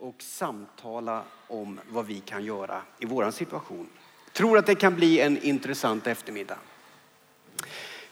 [0.00, 3.86] och samtala om vad vi kan göra i vår situation.
[4.32, 6.56] Tror att det kan bli en intressant eftermiddag.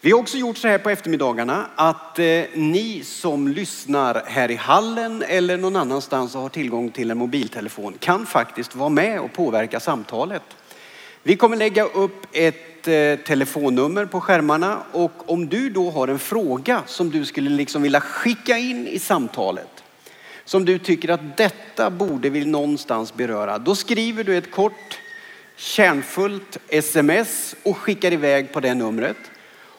[0.01, 4.55] Vi har också gjort så här på eftermiddagarna att eh, ni som lyssnar här i
[4.55, 9.33] hallen eller någon annanstans och har tillgång till en mobiltelefon kan faktiskt vara med och
[9.33, 10.43] påverka samtalet.
[11.23, 16.19] Vi kommer lägga upp ett eh, telefonnummer på skärmarna och om du då har en
[16.19, 19.85] fråga som du skulle liksom vilja skicka in i samtalet,
[20.47, 24.99] som du tycker att detta borde vi någonstans beröra, då skriver du ett kort
[25.57, 29.17] kärnfullt sms och skickar iväg på det numret.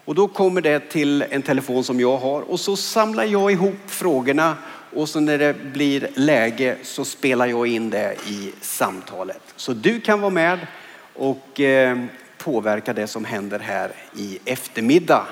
[0.05, 3.75] Och då kommer det till en telefon som jag har och så samlar jag ihop
[3.87, 4.57] frågorna
[4.93, 9.41] och så när det blir läge så spelar jag in det i samtalet.
[9.55, 10.67] Så du kan vara med
[11.13, 11.97] och eh,
[12.37, 15.27] påverka det som händer här i eftermiddag.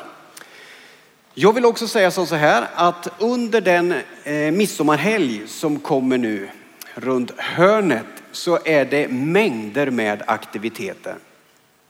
[1.38, 6.50] Jag vill också säga så här att under den eh, midsommarhelg som kommer nu
[6.94, 11.16] runt hörnet så är det mängder med aktiviteter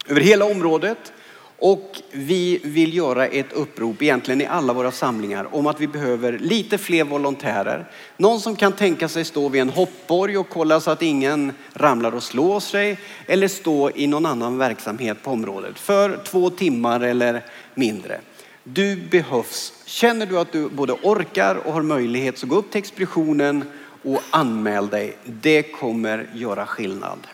[0.07, 1.13] över hela området.
[1.59, 6.39] Och vi vill göra ett upprop egentligen i alla våra samlingar om att vi behöver
[6.39, 7.85] lite fler volontärer.
[8.17, 12.15] Någon som kan tänka sig stå vid en hoppborg och kolla så att ingen ramlar
[12.15, 12.97] och slår sig.
[13.27, 17.41] Eller stå i någon annan verksamhet på området för två timmar eller
[17.73, 18.19] mindre.
[18.67, 19.73] Du behövs.
[19.85, 23.65] Känner du att du både orkar och har möjlighet så gå upp till expeditionen
[24.03, 25.17] och anmäl dig.
[25.23, 27.27] Det kommer göra skillnad.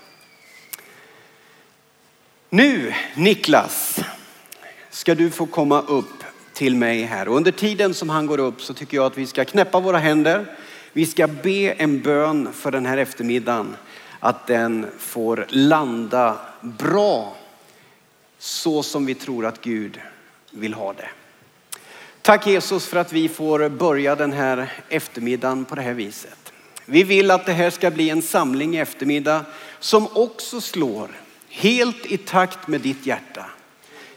[2.49, 3.99] Nu Niklas
[4.89, 6.23] ska du få komma upp
[6.53, 7.27] till mig här.
[7.27, 9.97] Och under tiden som han går upp så tycker jag att vi ska knäppa våra
[9.97, 10.45] händer.
[10.93, 13.75] Vi ska be en bön för den här eftermiddagen.
[14.19, 17.35] Att den får landa bra
[18.39, 19.99] så som vi tror att Gud
[20.51, 21.09] vill ha det.
[22.23, 26.53] Tack Jesus för att vi får börja den här eftermiddagen på det här viset.
[26.85, 29.45] Vi vill att det här ska bli en samling i eftermiddag
[29.79, 31.09] som också slår
[31.49, 33.45] helt i takt med ditt hjärta.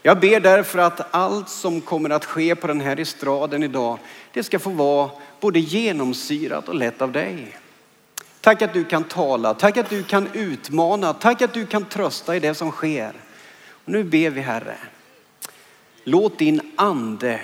[0.02, 3.98] Jag ber därför att allt som kommer att ske på den här estraden idag,
[4.32, 5.10] det ska få vara
[5.40, 7.56] både genomsyrat och lätt av dig.
[8.40, 12.36] Tack att du kan tala, tack att du kan utmana, tack att du kan trösta
[12.36, 13.12] i det som sker.
[13.68, 14.76] Och nu ber vi Herre,
[16.04, 17.40] låt din ande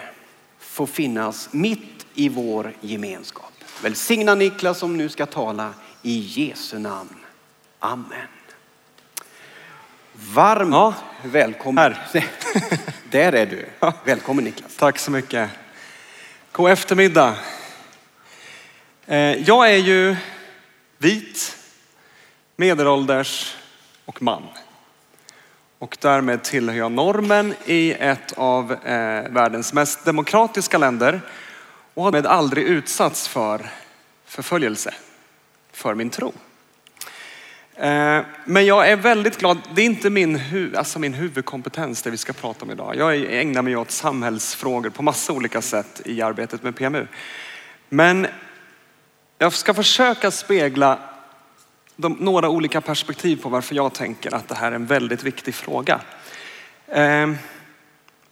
[0.70, 3.52] få finnas mitt i vår gemenskap.
[3.82, 7.16] Välsigna Niklas som nu ska tala i Jesu namn.
[7.78, 8.28] Amen.
[10.12, 10.94] Varmt ja.
[11.22, 11.94] välkommen.
[12.12, 12.26] Här.
[13.10, 13.66] Där är du.
[14.04, 14.76] Välkommen Niklas.
[14.76, 15.50] Tack så mycket.
[16.52, 17.36] God eftermiddag.
[19.06, 20.16] Eh, jag är ju
[20.98, 21.56] vit,
[22.56, 23.56] medelålders
[24.04, 24.42] och man.
[25.80, 31.20] Och därmed tillhör jag normen i ett av eh, världens mest demokratiska länder
[31.94, 33.70] och har med aldrig utsatts för
[34.24, 34.94] förföljelse
[35.72, 36.32] för min tro.
[37.74, 39.58] Eh, men jag är väldigt glad.
[39.74, 40.40] Det är inte min,
[40.76, 42.96] alltså min huvudkompetens det vi ska prata om idag.
[42.96, 47.06] Jag ägnar mig åt samhällsfrågor på massa olika sätt i arbetet med PMU.
[47.88, 48.26] Men
[49.38, 50.98] jag ska försöka spegla
[52.00, 55.54] de, några olika perspektiv på varför jag tänker att det här är en väldigt viktig
[55.54, 56.00] fråga.
[56.86, 57.32] Eh,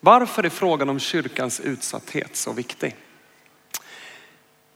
[0.01, 2.97] varför är frågan om kyrkans utsatthet så viktig?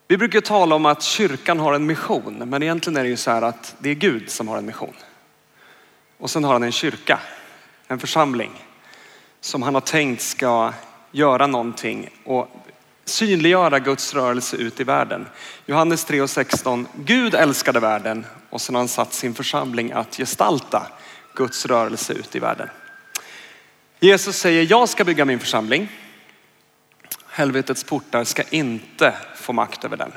[0.08, 3.30] Vi brukar tala om att kyrkan har en mission, men egentligen är det ju så
[3.30, 4.94] här att det är Gud som har en mission.
[6.18, 7.20] Och sen har han en kyrka,
[7.86, 8.50] en församling
[9.40, 10.72] som han har tänkt ska
[11.12, 12.48] göra någonting och
[13.04, 15.26] synliggöra Guds rörelse ut i världen.
[15.66, 16.86] Johannes 3 och 16.
[16.94, 20.86] Gud älskade världen och sen har han satt sin församling att gestalta
[21.34, 22.68] Guds rörelse ut i världen.
[24.00, 25.88] Jesus säger, jag ska bygga min församling
[27.34, 30.12] Helvetets portar ska inte få makt över den.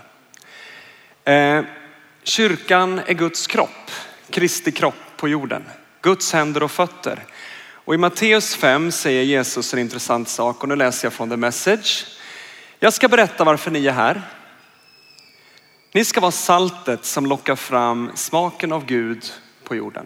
[1.35, 1.65] Eh,
[2.23, 3.91] kyrkan är Guds kropp,
[4.29, 5.63] Kristi kropp på jorden.
[6.01, 7.23] Guds händer och fötter.
[7.67, 11.37] Och i Matteus 5 säger Jesus en intressant sak och nu läser jag från The
[11.37, 12.05] Message.
[12.85, 14.21] Jag ska berätta varför ni är här.
[15.91, 19.33] Ni ska vara saltet som lockar fram smaken av Gud
[19.63, 20.05] på jorden.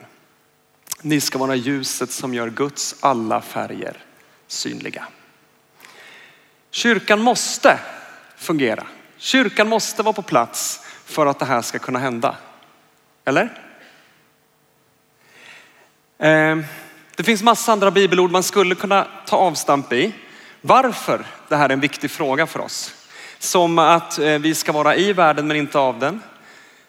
[1.01, 3.97] Ni ska vara ljuset som gör Guds alla färger
[4.47, 5.07] synliga.
[6.71, 7.79] Kyrkan måste
[8.37, 8.87] fungera.
[9.17, 12.37] Kyrkan måste vara på plats för att det här ska kunna hända.
[13.25, 13.61] Eller?
[16.17, 16.57] Eh,
[17.15, 20.13] det finns massa andra bibelord man skulle kunna ta avstamp i.
[20.61, 22.93] Varför det här är en viktig fråga för oss.
[23.39, 26.21] Som att eh, vi ska vara i världen men inte av den.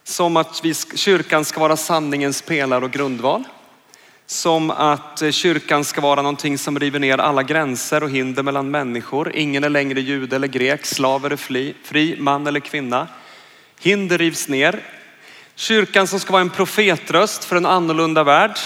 [0.05, 3.45] Som att vi, kyrkan ska vara sanningens pelare och grundval
[4.31, 8.71] som att eh, kyrkan ska vara någonting som river ner alla gränser och hinder mellan
[8.71, 9.33] människor.
[9.35, 13.09] Ingen är längre jude eller grek, slav eller fri, fri man eller kvinna.
[13.81, 14.81] Hinder rivs ner.
[15.55, 18.59] Kyrkan som ska vara en profetröst för en annorlunda värld.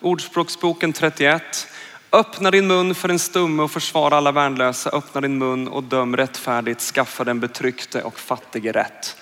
[0.00, 1.68] Ordspråksboken 31.
[2.14, 4.90] Öppna din mun för en stumme och försvara alla värnlösa.
[4.90, 6.80] Öppna din mun och döm rättfärdigt.
[6.80, 9.16] Skaffa den betryckte och fattige rätt.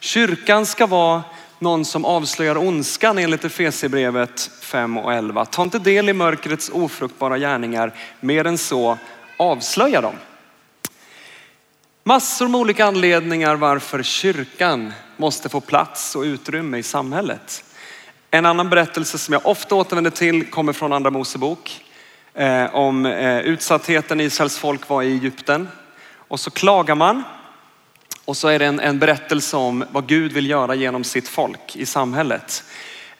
[0.00, 1.22] Kyrkan ska vara
[1.58, 5.44] någon som avslöjar ondskan enligt Efesierbrevet 5 och 11.
[5.44, 7.94] Ta inte del i mörkrets ofruktbara gärningar.
[8.20, 8.98] Mer än så,
[9.36, 10.14] avslöja dem.
[12.04, 17.64] Massor med olika anledningar varför kyrkan måste få plats och utrymme i samhället.
[18.30, 21.84] En annan berättelse som jag ofta återvänder till kommer från andra Mosebok.
[22.34, 25.68] Eh, om eh, utsattheten Israels folk var i Egypten.
[26.16, 27.22] Och så klagar man.
[28.24, 31.76] Och så är det en, en berättelse om vad Gud vill göra genom sitt folk
[31.76, 32.64] i samhället.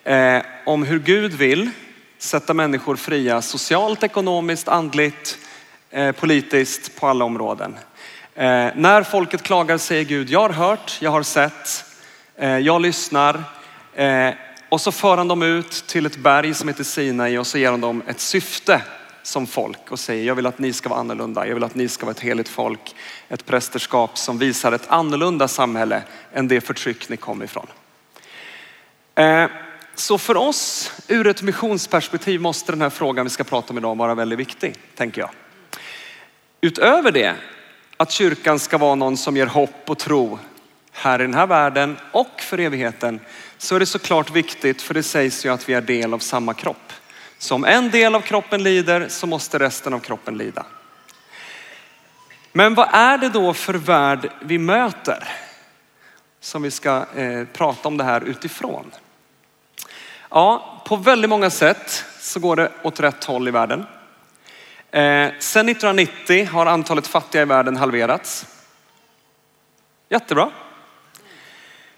[0.05, 1.71] Eh, om hur Gud vill
[2.19, 5.39] sätta människor fria socialt, ekonomiskt, andligt,
[5.91, 7.77] eh, politiskt på alla områden.
[8.35, 11.85] Eh, när folket klagar säger Gud, jag har hört, jag har sett,
[12.37, 13.45] eh, jag lyssnar.
[13.95, 14.31] Eh,
[14.69, 17.71] och så för han dem ut till ett berg som heter Sinai och så ger
[17.71, 18.83] han dem ett syfte
[19.23, 21.47] som folk och säger, jag vill att ni ska vara annorlunda.
[21.47, 22.95] Jag vill att ni ska vara ett heligt folk,
[23.29, 26.03] ett prästerskap som visar ett annorlunda samhälle
[26.33, 27.67] än det förtryck ni kom ifrån.
[29.15, 29.47] Eh,
[29.95, 33.97] så för oss ur ett missionsperspektiv måste den här frågan vi ska prata om idag
[33.97, 35.31] vara väldigt viktig, tänker jag.
[36.61, 37.35] Utöver det
[37.97, 40.39] att kyrkan ska vara någon som ger hopp och tro
[40.93, 43.21] här i den här världen och för evigheten
[43.59, 46.55] så är det såklart viktigt för det sägs ju att vi är del av samma
[46.55, 46.93] kropp.
[47.43, 50.67] Så om en del av kroppen lider så måste resten av kroppen lida.
[52.53, 55.29] Men vad är det då för värld vi möter?
[56.41, 58.91] Som vi ska eh, prata om det här utifrån.
[60.29, 63.87] Ja, på väldigt många sätt så går det åt rätt håll i världen.
[64.91, 68.47] Eh, Sedan 1990 har antalet fattiga i världen halverats.
[70.09, 70.51] Jättebra.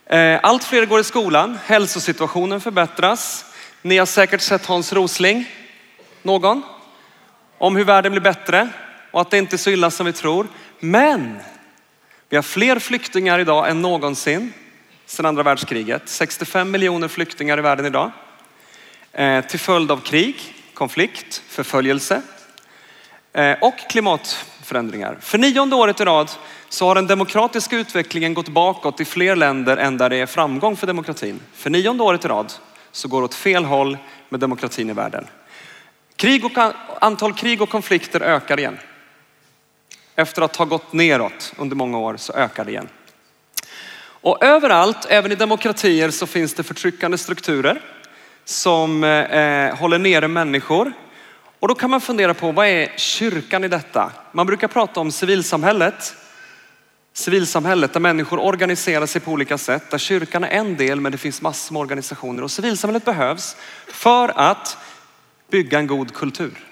[0.07, 3.51] Eh, allt fler går i skolan, hälsosituationen förbättras.
[3.87, 5.51] Ni har säkert sett Hans Rosling,
[6.23, 6.63] någon?
[7.59, 8.69] Om hur världen blir bättre
[9.11, 10.47] och att det inte är så illa som vi tror.
[10.81, 11.39] Men
[12.29, 14.53] vi har fler flyktingar idag än någonsin
[15.07, 16.03] sedan andra världskriget.
[16.07, 18.11] 65 miljoner flyktingar i världen idag.
[19.13, 20.37] Eh, till följd av krig,
[20.75, 22.23] konflikt, förföljelse
[23.33, 25.17] eh, och klimatförändringar.
[25.21, 26.31] För nionde året i rad
[26.69, 30.77] så har den demokratiska utvecklingen gått bakåt i fler länder än där det är framgång
[30.77, 31.41] för demokratin.
[31.55, 32.53] För nionde året i rad
[32.95, 33.99] så går det åt fel håll
[34.29, 35.27] med demokratin i världen.
[36.17, 36.53] Krig och,
[37.01, 38.79] antal krig och konflikter ökar igen.
[40.17, 42.89] Efter att ha gått neråt under många år så ökar det igen.
[43.99, 47.81] Och överallt, även i demokratier, så finns det förtryckande strukturer
[48.45, 50.93] som eh, eh håller nere människor.
[51.61, 54.13] Och då kan man fundera på vad är kyrkan i detta?
[54.33, 56.15] Man brukar prata om civilsamhället
[57.15, 59.91] civilsamhället där människor organiserar sig på olika sätt.
[59.91, 63.57] Där kyrkan är en del men det finns massor med organisationer och civilsamhället behövs
[63.87, 64.79] för att
[65.51, 66.65] bygga en god kultur.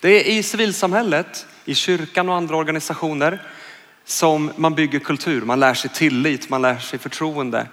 [0.00, 3.42] Det är i civilsamhället, i kyrkan och andra organisationer
[4.04, 5.42] som man bygger kultur.
[5.42, 7.66] Man lär sig tillit, man lär sig förtroende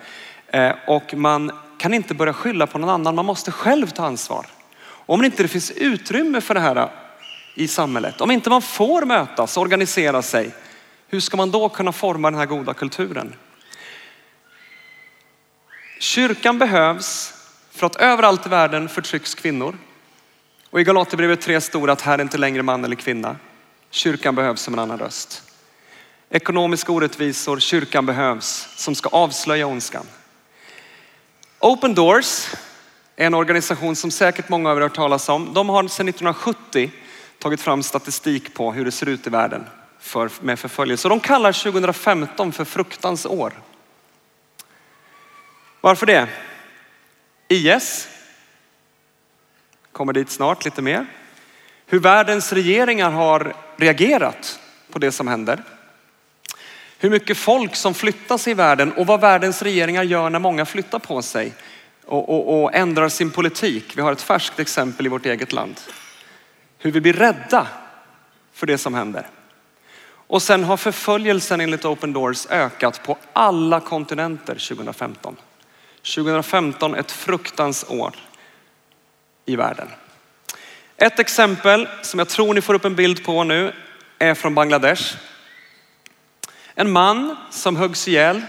[0.48, 3.16] eh, och man kan inte börja skylla på någon annan.
[3.16, 4.46] Man måste själv ta ansvar.
[4.88, 6.90] Om inte det finns utrymme för det här
[7.56, 10.52] i samhället, om inte man får mötas, organisera sig,
[11.08, 13.36] hur ska man då kunna forma den här goda kulturen?
[16.00, 17.34] Kyrkan behövs
[17.72, 19.78] för att överallt i världen förtrycks kvinnor.
[20.70, 23.36] Och i Galaterbrevet 3 står att här är inte längre man eller kvinna.
[23.90, 25.44] Kyrkan behövs som en annan röst.
[26.30, 30.06] Ekonomiska orättvisor, kyrkan behövs som ska avslöja ondskan.
[31.60, 32.48] Open Doors
[33.16, 35.54] är en organisation som säkert många av er har hört talas om.
[35.54, 36.92] De har sedan 1970
[37.40, 39.66] tagit fram statistik på hur det ser ut i världen
[40.08, 41.10] för, med förföljelse.
[41.10, 43.54] de kallar 2015 för fruktans år.
[45.82, 46.28] Varför det?
[47.48, 48.08] IS
[49.92, 51.06] kommer dit snart lite mer.
[51.86, 54.60] Hur världens regeringar har reagerat
[54.92, 55.64] på det som händer.
[57.00, 61.00] Hur mycket folk som flyttas i världen och vad världens regeringar gör när många flyttar
[61.00, 61.54] på sig
[62.06, 63.98] och, och, och ändrar sin politik.
[63.98, 65.80] Vi har ett färskt exempel i vårt eget land.
[66.78, 67.68] Hur vi blir rädda
[68.54, 69.28] för det som händer.
[70.28, 75.36] Och sen har förföljelsen enligt Open Doors ökat på alla kontinenter 2015.
[76.16, 78.16] 2015 ett fruktans år
[79.46, 79.88] i världen.
[80.98, 83.74] Ett exempel som jag tror ni får upp en bild på nu
[84.20, 85.18] är från Bangladesh.
[86.76, 88.42] En man som höggs ihjäl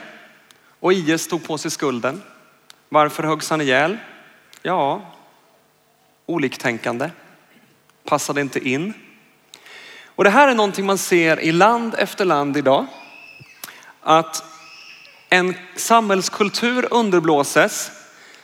[0.81, 2.23] och IS tog på sig skulden.
[2.89, 3.97] Varför höggs han ihjäl?
[4.63, 5.13] Ja,
[6.27, 7.11] oliktänkande.
[8.05, 8.95] Passade inte in.
[10.19, 12.87] Och det här är någonting man ser i land efter land idag.
[14.03, 14.45] Att
[15.29, 17.91] en samhällskultur underblåses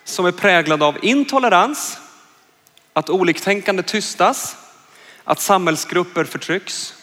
[0.04, 1.98] som är präglad av intolerans,
[2.92, 4.56] att oliktänkande tystas,
[5.24, 6.94] att samhällsgrupper förtrycks.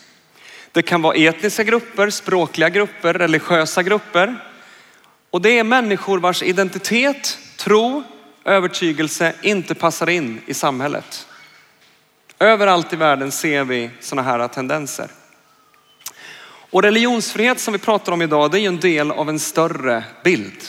[0.72, 4.46] Det kan vara etniska grupper, språkliga grupper, religiösa grupper.
[5.32, 8.04] Och det är människor vars identitet, tro,
[8.46, 11.28] övertygelse inte passar in i samhället.
[12.42, 15.08] Överallt i världen ser vi sådana här tendenser.
[16.70, 20.04] Och religionsfrihet som vi pratar om idag, det är ju en del av en större
[20.24, 20.64] bild.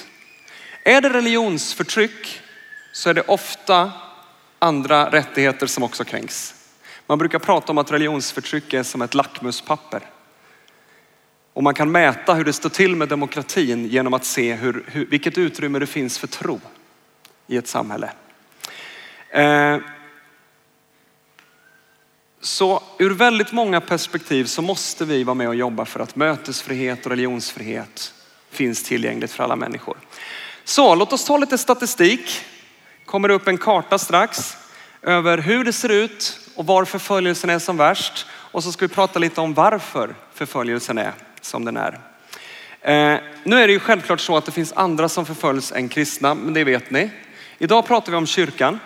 [0.84, 2.40] Är det religionsförtryck
[2.92, 3.92] så är det ofta
[4.58, 6.54] andra rättigheter som också kränks.
[7.06, 10.00] Man brukar prata om att religionsförtryck är som ett lackmuspapper.
[11.52, 15.06] Och man kan mäta hur det står till med demokratin genom att se hur, hur,
[15.06, 16.60] vilket utrymme det finns för tro
[17.46, 18.10] i ett samhälle.
[19.30, 19.78] Eh,
[22.52, 27.06] så ur väldigt många perspektiv så måste vi vara med och jobba för att mötesfrihet
[27.06, 28.14] och religionsfrihet
[28.50, 29.96] finns tillgängligt för alla människor.
[30.64, 32.44] Så låt oss ta lite statistik.
[33.04, 34.56] Kommer upp en karta strax
[35.02, 38.26] över hur det ser ut och var förföljelsen är som värst.
[38.30, 42.00] Och så ska vi prata lite om varför förföljelsen är som den är.
[42.80, 46.34] Eh, nu är det ju självklart så att det finns andra som förföljs än kristna,
[46.34, 47.10] men det vet ni.
[47.58, 48.78] Idag pratar vi om kyrkan.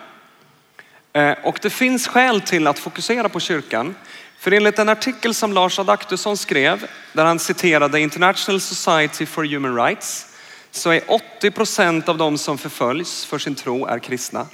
[1.17, 3.95] Eh, och det finns skäl till att fokusera på kyrkan.
[4.37, 9.75] För enligt en artikel som Lars Adaktusson skrev, där han citerade International Society for Human
[9.75, 10.35] Rights,
[10.71, 14.47] så är 80 procent av de som förföljs för sin tro är kristna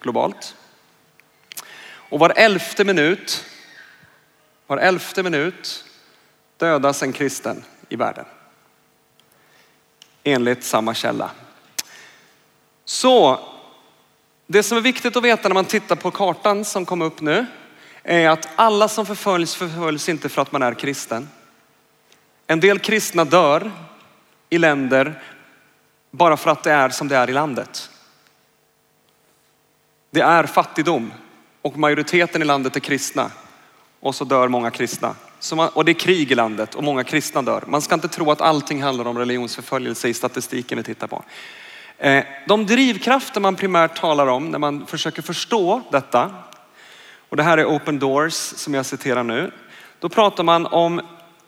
[0.00, 0.54] globalt.
[1.86, 3.44] Och var elfte minut,
[4.66, 5.84] var elfte minut
[6.56, 8.24] dödas en kristen i världen.
[10.24, 11.30] Enligt samma källa.
[12.84, 13.40] Så
[14.50, 17.46] det som är viktigt att veta när man tittar på kartan som kom upp nu
[18.02, 21.28] är att alla som förföljs förföljs inte för att man är kristen.
[22.46, 23.70] En del kristna dör
[24.50, 25.22] i länder
[26.10, 27.90] bara för att det är som det är i landet.
[30.10, 31.12] Det är fattigdom
[31.62, 33.30] och majoriteten i landet är kristna
[34.00, 35.14] och så dör många kristna.
[35.54, 37.64] Man, och det är krig i landet och många kristna dör.
[37.66, 41.24] Man ska inte tro att allting handlar om religionsförföljelse i statistiken vi tittar på.
[41.98, 46.34] Eh, de drivkrafter man primärt talar om när man försöker förstå detta,
[47.28, 49.52] och det här är Open Doors som jag citerar nu,
[49.98, 51.00] då pratar man om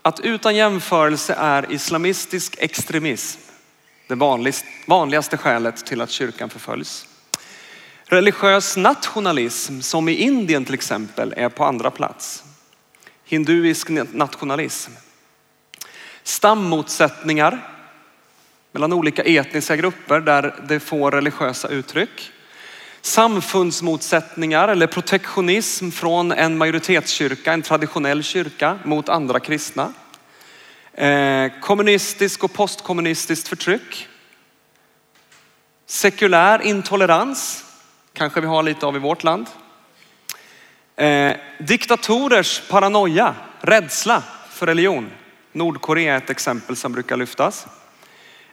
[0.02, 3.40] att utan jämförelse är islamistisk extremism
[4.11, 4.14] det
[4.87, 7.07] vanligaste skälet till att kyrkan förföljs.
[8.04, 12.45] Religiös nationalism som i Indien till exempel är på andra plats.
[13.25, 14.92] Hinduisk nationalism.
[16.23, 17.80] Stammotsättningar
[18.73, 22.33] mellan olika etniska grupper där det får religiösa uttryck.
[23.00, 29.93] Samfundsmotsättningar eller protektionism från en majoritetskyrka, en traditionell kyrka mot andra kristna.
[30.93, 34.09] Eh, kommunistisk och postkommunistiskt förtryck.
[35.87, 37.65] Sekulär intolerans,
[38.12, 39.47] kanske vi har lite av i vårt land.
[40.97, 45.11] Eh, diktatorers paranoia, rädsla för religion.
[45.53, 47.67] Nordkorea är ett exempel som brukar lyftas.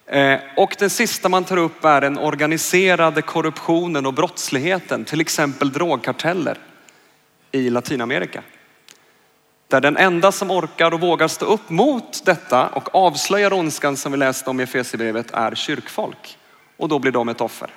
[0.07, 5.71] Eh, och den sista man tar upp är den organiserade korruptionen och brottsligheten, till exempel
[5.71, 6.57] drogkarteller
[7.51, 8.43] i Latinamerika.
[9.67, 14.11] Där den enda som orkar och vågar stå upp mot detta och avslöjar ondskan som
[14.11, 16.37] vi läste om i Efesierbrevet är kyrkfolk.
[16.77, 17.69] Och då blir de ett offer.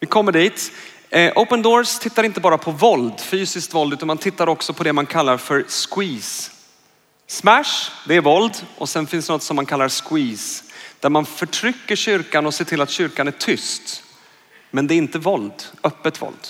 [0.00, 0.72] Vi kommer dit.
[1.10, 4.84] Eh, open Doors tittar inte bara på våld, fysiskt våld, utan man tittar också på
[4.84, 6.50] det man kallar för squeeze.
[7.26, 10.65] Smash, det är våld och sen finns något som man kallar squeeze.
[11.06, 14.02] Där man förtrycker kyrkan och ser till att kyrkan är tyst.
[14.70, 16.48] Men det är inte våld, öppet våld.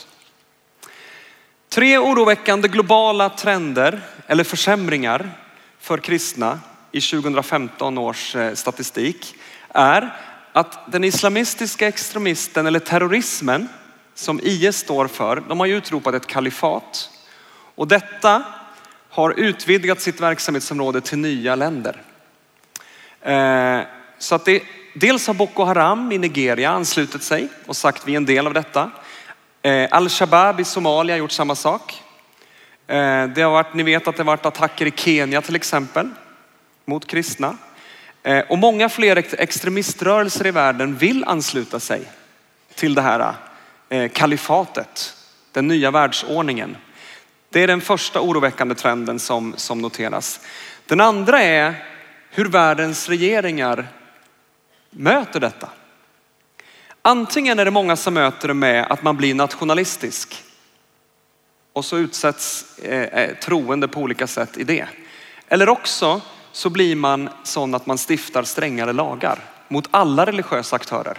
[1.69, 5.31] Tre oroväckande globala trender eller försämringar
[5.79, 6.61] för kristna
[6.93, 9.35] i 2015 års eh, statistik
[9.69, 10.17] är
[10.53, 13.69] att den islamistiska extremisten eller terrorismen
[14.15, 17.11] som IS står för, de har ju utropat ett kalifat.
[17.75, 18.43] Och detta
[19.11, 22.03] har utvidgat sitt verksamhetsområde till nya länder.
[23.21, 23.81] Eh,
[24.18, 24.62] så att det,
[24.94, 28.54] dels har Boko Haram i Nigeria anslutit sig och sagt vi är en del av
[28.54, 28.90] detta.
[29.62, 32.02] Eh, Al-Shabaab i Somalia har gjort samma sak.
[32.87, 36.11] Eh, det har varit, ni vet att det har varit attacker i Kenya till exempel
[36.85, 37.56] mot kristna.
[38.23, 42.02] Eh, och många fler extremiströrelser i världen vill ansluta sig
[42.75, 43.35] till det här
[43.88, 45.14] eh, kalifatet,
[45.52, 46.76] den nya världsordningen.
[47.50, 50.40] Det är den första oroväckande trenden som, som noteras.
[50.87, 51.85] Den andra är
[52.30, 53.88] hur världens regeringar
[54.97, 55.69] möter detta.
[57.03, 60.43] Antingen är det många som möter det med att man blir nationalistisk
[61.73, 64.87] och så utsätts eh, eh, troende på olika sätt i det.
[65.49, 66.21] Eller också
[66.53, 69.38] så blir man sån att man stiftar strängare lagar
[69.69, 71.19] mot alla religiösa aktörer.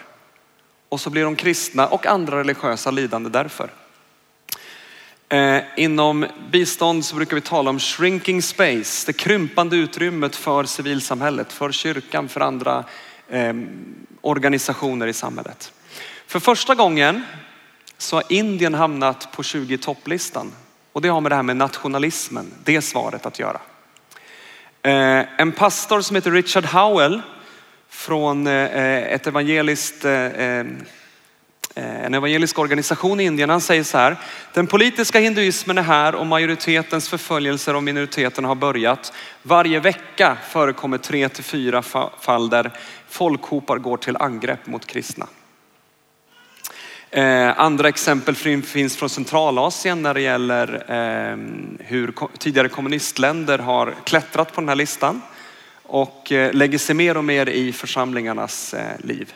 [0.90, 3.70] och så blir de kristna och andra religiösa lidande därför.
[5.30, 11.54] Eh, inom bistånd så brukar vi tala om shrinking space, det krympande utrymmet för civilsamhället,
[11.54, 12.84] för kyrkan, för andra
[13.30, 13.54] eh,
[14.22, 15.74] organisationer i samhället.
[16.28, 17.24] För första gången
[17.98, 20.52] så har Indien hamnat på 20 topplistan
[20.94, 23.60] och det har med det här med nationalismen, det svaret att göra.
[24.82, 27.22] Eh, en pastor som heter Richard Howell
[27.90, 30.86] från eh, eh ett evangeliskt eh, ehm,
[31.78, 33.50] Eh, en evangelisk organisation i Indien.
[33.50, 34.16] Han säger så här,
[34.54, 39.14] den politiska hinduismen är här och majoritetens förföljelser av minoriteterna har börjat.
[39.44, 41.82] Varje vecka förekommer tre till fyra
[42.20, 42.72] fall där
[43.10, 45.28] folkhopar går till angrepp mot kristna.
[47.10, 51.38] Eh, andra exempel finns från Centralasien när det gäller eh,
[51.80, 55.22] hur tidigare kommunistländer har klättrat på den här listan
[55.84, 59.34] och eh, lägger sig mer och mer i församlingarnas eh, liv.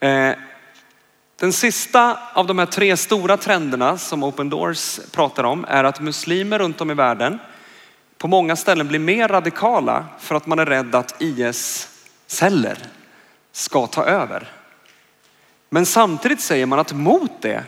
[0.00, 0.32] Eh,
[1.42, 6.00] den sista av de här tre stora trenderna som Open Doors pratar om är att
[6.00, 7.38] muslimer runt om i världen
[8.18, 11.88] på många ställen blir mer radikala för att man är rädd att IS
[12.26, 12.78] celler
[13.52, 14.50] ska ta över.
[15.70, 17.64] Men samtidigt säger man att mot det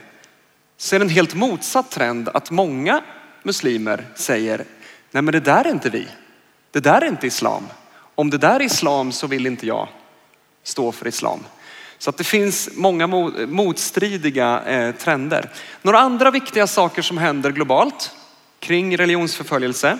[0.76, 3.02] så är det en helt motsatt trend att många
[3.42, 4.64] muslimer säger,
[5.10, 6.08] nej men det där är inte vi.
[6.70, 7.66] Det där är inte islam.
[8.14, 9.88] Om det där är islam så vill inte jag
[10.62, 11.40] stå för islam.
[11.98, 13.06] Så att det finns många
[13.46, 15.50] motstridiga eh, trender.
[15.82, 18.10] Några andra viktiga saker som händer globalt
[18.58, 19.98] kring religionsförföljelse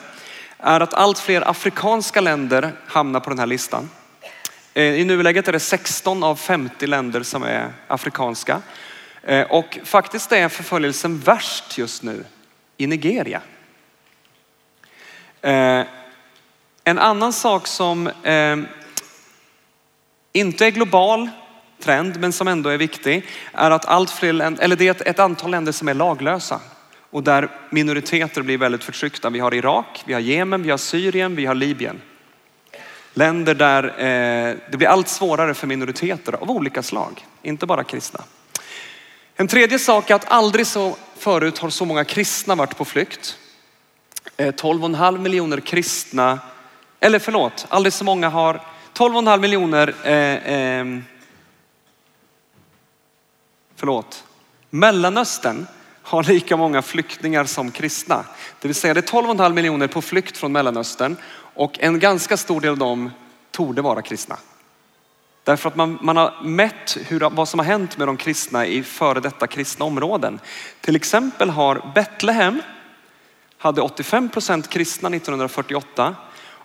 [0.59, 3.91] är att allt fler afrikanska länder hamnar på den här listan.
[4.75, 8.63] Eh, I nuläget är det 16 av 50 länder som är afrikanska.
[9.23, 12.25] Eh, och faktiskt är förföljelsen värst just nu
[12.77, 13.41] i Nigeria.
[16.85, 18.11] En annan sak som
[20.33, 21.31] inte är global
[21.81, 25.19] trend men som ändå är viktig är att allt fler länder, eller det är ett
[25.19, 26.61] antal länder som är laglösa
[27.11, 29.31] och där minoriteter blir väldigt förtryckta.
[29.31, 32.01] Vi har Irak, vi har Jemen, vi har Syrien, vi har Libyen.
[33.13, 38.21] Länder där eh, det blir allt svårare för minoriteter av olika slag, inte bara kristna.
[39.37, 43.39] En tredje sak är att aldrig så förut har så många kristna varit på flykt.
[44.37, 46.39] Eh, 12,5 miljoner kristna,
[47.01, 48.61] eller förlåt, aldrig så många har
[48.95, 50.85] 12,5 miljoner, eh, eh,
[53.77, 54.25] förlåt,
[54.71, 55.67] Mellanöstern
[56.03, 58.25] har lika många flyktingar som kristna.
[58.61, 61.17] Det vill säga det är 12,5 miljoner på flykt från Mellanöstern
[61.55, 63.11] och en ganska stor del av dem
[63.51, 64.37] torde vara kristna.
[65.45, 68.83] Därför att man, man har mätt hur, vad som har hänt med de kristna i
[68.83, 70.41] före detta kristna områden.
[70.81, 72.63] Till exempel har Betlehem
[73.59, 76.15] hade 85 procent kristna 1948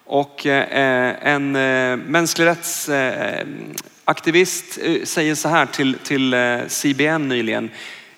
[0.10, 6.60] och eh, eh, en eh, mänsklig rättsaktivist eh, eh, säger så här till, till eh,
[6.68, 7.72] CBN nyligen.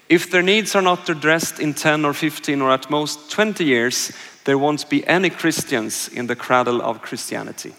[0.08, 4.12] If their needs are not addressed in 10 or 15 or at most 20 years,
[4.43, 7.71] there won't be any Christians in the cradle of Christianity.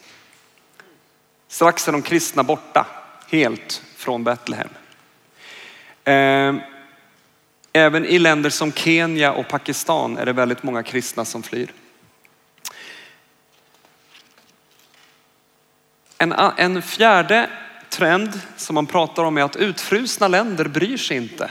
[1.49, 2.87] Strax är de kristna borta
[3.29, 4.69] helt från Betlehem.
[6.05, 6.61] Ehm,
[7.73, 11.73] även i länder som Kenya och Pakistan är det väldigt många kristna som flyr.
[16.23, 17.51] En, en fjärde
[17.89, 21.51] trend som man pratar om är att utfrusna länder bryr sig inte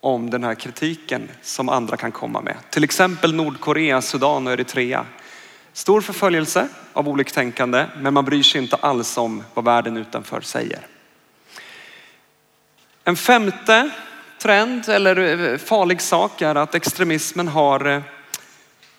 [0.00, 2.56] om den här kritiken som andra kan komma med.
[2.70, 5.06] Till exempel Nordkorea, Sudan och Eritrea.
[5.72, 10.86] Stor förföljelse av oliktänkande, men man bryr sig inte alls om vad världen utanför säger.
[13.04, 13.90] En femte
[14.38, 18.02] trend eller eh, farlig sak är att extremismen har eh,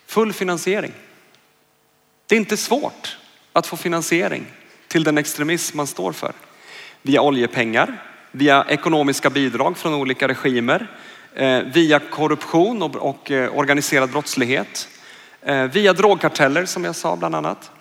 [0.05, 0.91] full finansiering.
[2.27, 3.17] Det är inte svårt
[3.55, 4.45] att få finansiering
[4.87, 6.31] till den extremism man står för.
[7.01, 10.87] Via oljepengar, via ekonomiska bidrag från olika regimer,
[11.35, 14.87] eh, via korruption och eh, organiserad brottslighet,
[15.41, 17.71] eh, via drogkarteller som jag sa bland annat.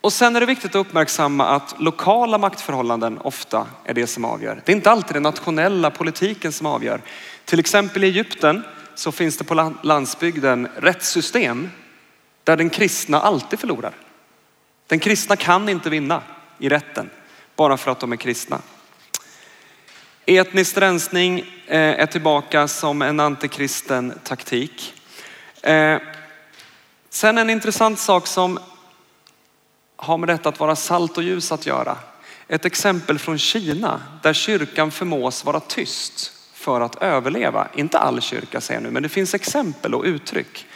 [0.00, 4.62] Och sen är det viktigt att uppmärksamma att lokala maktförhållanden ofta är det som avgör.
[4.64, 7.00] Det är inte alltid den nationella politiken som avgör.
[7.44, 8.62] Till exempel i Egypten
[8.94, 11.68] så finns det på landsbygden rättssystem
[12.50, 13.94] där den kristna alltid förlorar.
[14.86, 16.22] Den kristna kan inte vinna
[16.58, 17.10] i rätten
[17.56, 18.60] bara för att de är kristna.
[20.26, 24.94] Etnisk rensning eh, är tillbaka som en antikristen taktik.
[25.62, 25.98] Eh,
[27.10, 28.58] sen en intressant sak som
[29.96, 31.96] har med detta att vara salt och ljus att göra.
[32.48, 37.68] Ett exempel från Kina där kyrkan förmås vara tyst för att överleva.
[37.74, 40.66] Inte all kyrka säger jag nu, men det finns exempel och uttryck.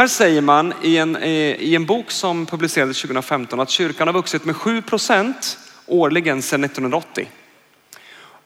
[0.00, 4.44] Här säger man i en, i en bok som publicerades 2015 att kyrkan har vuxit
[4.44, 7.28] med 7 procent årligen sedan 1980.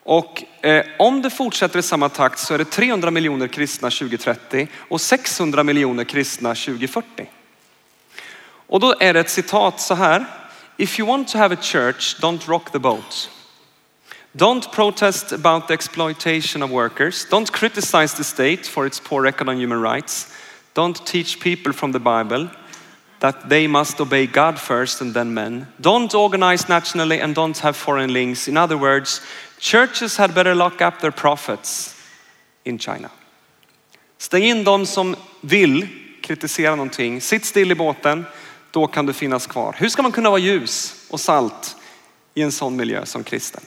[0.03, 4.69] Och eh, om det fortsätter i samma takt så är det 300 miljoner kristna 2030
[4.89, 7.31] och 600 miljoner kristna 2040.
[8.67, 10.25] Och då är det ett citat så här.
[10.77, 13.31] If you want to have a church, don't rock the boat.
[14.33, 17.27] Don't protest about the exploitation of workers.
[17.31, 20.34] Don't criticize the state for its poor record on human rights.
[20.75, 22.49] Don't teach people from the Bible
[23.21, 25.67] that they must obey God first and then men.
[25.81, 28.49] Don't organize nationally and don't have foreign links.
[28.49, 29.21] In other words,
[29.59, 31.95] churches had better lock up their prophets
[32.65, 33.11] in China.
[34.19, 35.89] Stäng in de som vill
[36.21, 37.21] kritisera någonting.
[37.21, 38.27] Sitt still i båten,
[38.71, 39.77] då kan du finnas kvar.
[39.79, 41.77] Hur ska man kunna vara ljus och salt
[42.35, 43.63] i en sån miljö som kristen?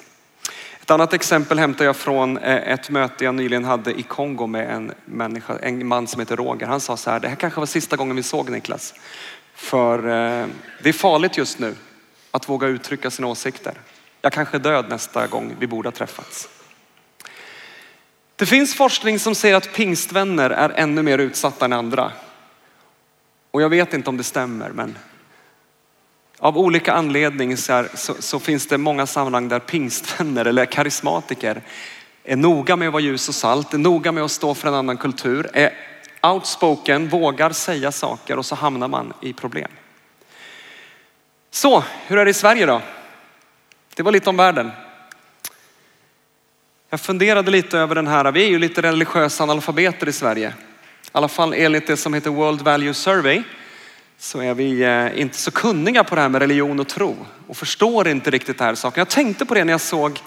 [0.88, 4.69] Ett annat exempel hämtar jag från eh, ett möte jag nyligen hade i Kongo med
[4.69, 6.67] en, människa, en man som heter Roger.
[6.67, 8.93] Han sa så här, det här kanske var sista gången vi såg Niklas.
[9.54, 10.47] För eh,
[10.84, 11.76] det är farligt just nu
[12.32, 13.73] att våga uttrycka sina åsikter.
[14.21, 16.50] Jag kanske är död nästa gång vi borde ha träffats.
[18.36, 22.12] Det finns forskning som säger att pingstvänner är ännu mer utsatta än andra.
[23.52, 24.97] Och jag vet inte om det stämmer, men
[26.39, 31.62] av olika anledningar så, så, så, finns det många sammanhang där pingstvänner eller karismatiker
[32.23, 34.73] är noga med att vara ljus och salt, är noga med att stå för en
[34.73, 35.73] annan kultur, är
[36.21, 39.71] outspoken, vågar säga saker och så hamnar man i problem.
[41.52, 42.82] Så, hur är det i Sverige då?
[43.95, 44.71] Det var lite om världen.
[46.89, 50.54] Jag funderade lite över den här, vi är ju lite religiösa analfabeter i Sverige.
[51.04, 53.43] I alla fall enligt det som heter World Value Survey
[54.19, 57.15] så är vi eh, inte så kunniga på det här med religion och tro
[57.47, 59.01] och förstår inte riktigt det här saken.
[59.01, 60.21] Jag tänkte på det när jag såg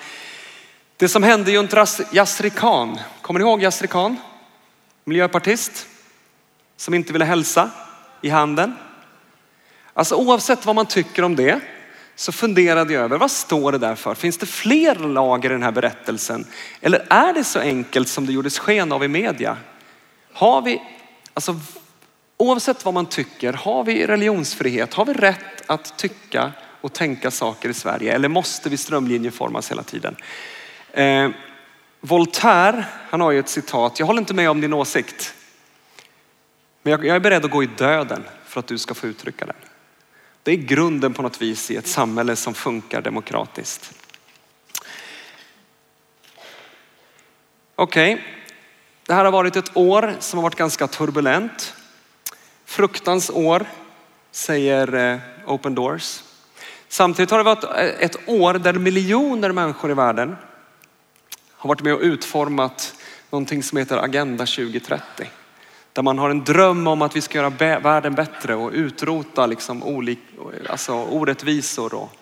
[0.97, 2.99] det som hände runt Yasri Khan.
[3.23, 4.17] Kommer ni ihåg Yasri Khan?
[5.05, 5.87] Miljöpartist
[6.77, 7.71] som inte ville hälsa
[8.23, 8.77] i handen.
[9.93, 11.61] Alltså oavsett vad man tycker om det
[12.17, 14.15] så funderade jag över vad står det där för?
[14.15, 16.47] Finns det fler lager i den här berättelsen?
[16.81, 19.57] Eller är det så enkelt som det gjordes sken av i media?
[20.33, 20.83] Har vi,
[21.35, 21.61] alltså
[22.41, 24.95] oavsett vad man tycker, har vi religionsfrihet?
[24.95, 28.15] Har vi rätt att tycka och tänka saker i Sverige?
[28.15, 30.17] Eller måste vi strömlinjeformas hela tiden?
[30.93, 31.31] Eh,
[32.01, 35.35] Voltaire, han har ju ett citat, jag håller inte med om din åsikt.
[36.83, 39.47] Men jag, jag är beredd att gå i döden för att du ska få uttrycka
[39.47, 39.57] den.
[40.43, 43.93] Det är grunden på något vis i ett samhälle som funkar demokratiskt.
[47.75, 48.25] Okej, okay.
[49.07, 51.75] det här har varit ett år som har varit ganska turbulent.
[52.71, 53.67] Fruktans år,
[54.31, 56.23] säger eh, Open Doors.
[56.89, 60.37] Samtidigt har det varit eh, ett år där miljoner människor i världen
[61.53, 62.95] har varit med och utformat
[63.31, 65.31] någonting som heter Agenda 2030.
[65.93, 69.83] Där man har en dröm om att vi ska göra världen bättre och utrota liksom
[69.83, 70.19] olik,
[70.69, 72.13] alltså orättvisor och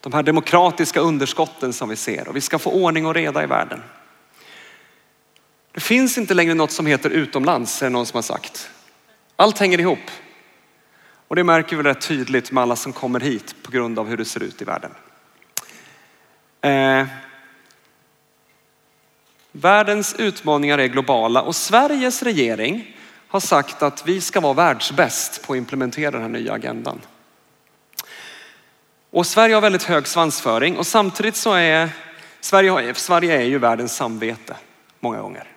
[0.00, 2.28] de här demokratiska underskotten som vi ser.
[2.28, 3.82] Och vi ska få ordning och reda i världen.
[5.72, 8.70] Det finns inte längre något som heter utomlands, är det någon som har sagt.
[9.36, 10.10] Allt hänger ihop.
[11.28, 14.16] Och det märker vi rätt tydligt med alla som kommer hit på grund av hur
[14.16, 14.90] det ser ut i världen.
[16.60, 17.06] Eh,
[19.52, 22.96] världens utmaningar är globala och Sveriges regering
[23.28, 27.00] har sagt att vi ska vara världsbäst på att implementera den här nya agendan.
[29.10, 31.90] Och Sverige har väldigt hög svansföring och samtidigt så är
[32.40, 34.56] Sverige, Sverige är ju världens samvete
[35.00, 35.48] många gånger.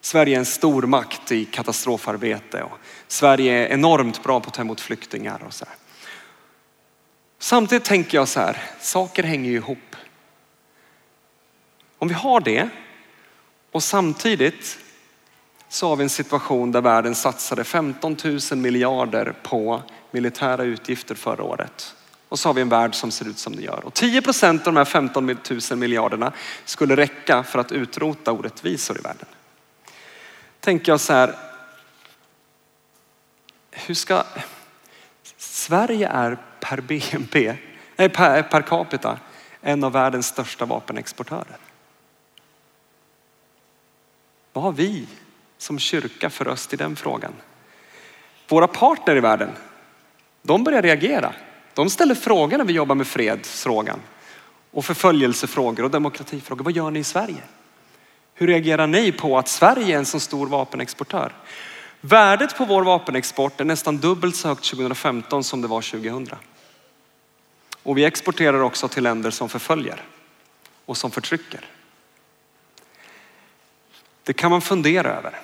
[0.00, 4.62] Sverige är en stor makt i katastrofarbete och Sverige är enormt bra på att ta
[4.62, 5.74] emot flyktingar och så här.
[7.38, 9.96] Samtidigt tänker jag så här, saker hänger ju ihop.
[11.98, 12.68] Om vi har det
[13.72, 14.78] och samtidigt
[15.68, 21.42] så har vi en situation där världen satsade 15 000 miljarder på militära utgifter förra
[21.42, 21.94] året.
[22.28, 23.84] Och så har vi en värld som ser ut som det gör.
[23.84, 25.36] Och 10 procent av de här 15
[25.70, 26.32] 000 miljarderna
[26.64, 29.26] skulle räcka för att utrota orättvisor i världen.
[30.60, 31.34] Tänker jag så här,
[33.86, 34.22] hur ska,
[35.36, 37.56] Sverige är per BNP,
[37.96, 39.18] nej, per, per capita
[39.60, 41.56] en av världens största vapenexportörer.
[44.52, 45.06] Vad har vi
[45.58, 47.32] som kyrka för röst i den frågan?
[48.48, 49.50] Våra partner i världen,
[50.42, 51.32] de börjar reagera.
[51.74, 54.00] De ställer frågor när vi jobbar med fredsfrågan
[54.70, 56.64] och förföljelsefrågor och demokratifrågor.
[56.64, 57.42] Vad gör ni i Sverige?
[58.34, 61.32] Hur reagerar ni på att Sverige är en så stor vapenexportör?
[62.00, 66.38] Värdet på vår vapenexport är nästan dubbelt så högt 2015 som det var 2000.
[67.82, 70.04] Och vi exporterar också till länder som förföljer
[70.84, 71.64] och som förtrycker.
[74.24, 75.40] Det kan man fundera över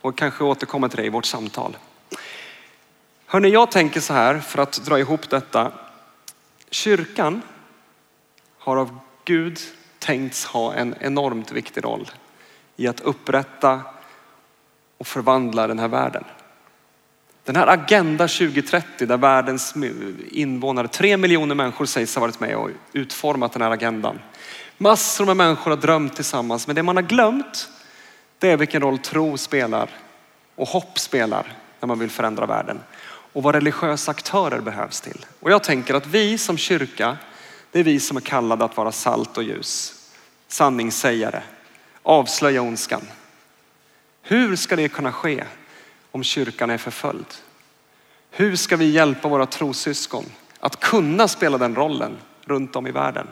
[0.00, 1.76] och kanske återkomma till det i vårt samtal.
[3.26, 5.72] Hörrni, jag tänker så här för att dra ihop detta.
[6.70, 7.42] Kyrkan
[8.58, 9.58] har av Gud
[9.98, 12.10] tänkts ha en enormt viktig roll
[12.76, 13.80] i att upprätta
[15.02, 16.24] och förvandla den här världen.
[17.44, 19.74] Den här Agenda 2030 där världens
[20.30, 24.18] invånare, tre miljoner människor sägs ha varit med och utformat den här agendan.
[24.78, 27.68] Massor med människor har drömt tillsammans men det man har glömt
[28.38, 29.90] det är vilken roll tro spelar
[30.54, 32.80] och hopp spelar när man vill förändra världen
[33.32, 35.26] och vad religiösa aktörer behövs till.
[35.40, 37.16] Och jag tänker att vi som kyrka,
[37.72, 39.94] det är vi som är kallade att vara salt och ljus,
[40.48, 41.42] sanningssägare,
[42.02, 43.02] avslöja ondskan.
[44.22, 45.44] Hur ska det kunna ske
[46.10, 47.26] om kyrkan är förföljd?
[48.30, 50.24] Hur ska vi hjälpa våra trossyskon
[50.60, 53.26] att kunna spela den rollen runt om i världen?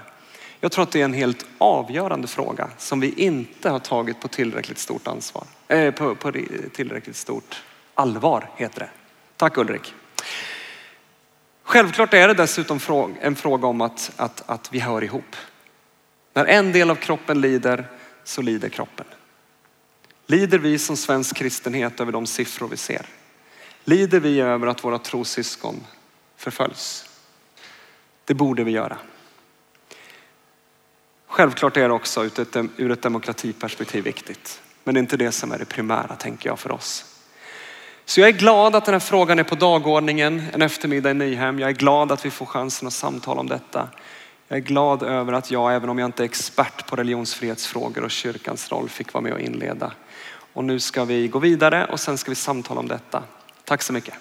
[0.60, 4.28] Jag tror att det är en helt avgörande fråga som vi inte har tagit på
[4.28, 5.44] tillräckligt stort ansvar.
[5.68, 6.32] Eh, på, på
[6.72, 7.62] tillräckligt stort
[7.94, 8.90] allvar heter det.
[9.36, 9.94] Tack Ulrik.
[11.62, 12.80] Självklart är det dessutom
[13.20, 15.36] en fråga om att, att, att vi hör ihop.
[16.32, 17.86] När en del av kroppen lider
[18.24, 19.06] så lider kroppen.
[20.30, 23.06] Lider vi som svensk kristenhet över de siffror vi ser?
[23.84, 25.86] Lider vi över att våra trossyskon
[26.36, 27.10] förföljs?
[28.24, 28.96] Det borde vi göra.
[31.26, 32.24] Självklart är det också
[32.76, 34.62] ur ett demokratiperspektiv viktigt.
[34.84, 37.04] Men det är inte det som är det primära tänker jag för oss.
[38.04, 41.58] Så jag är glad att den här frågan är på dagordningen en eftermiddag i Nyhem.
[41.58, 43.88] Jag är glad att vi får chansen att samtala om detta.
[44.48, 48.10] Jag är glad över att jag, även om jag inte är expert på religionsfrihetsfrågor och
[48.10, 49.92] kyrkans roll, fick vara med och inleda.
[50.52, 53.22] Och nu ska vi gå vidare och sen ska vi samtala om detta.
[53.64, 54.14] Tack så mycket.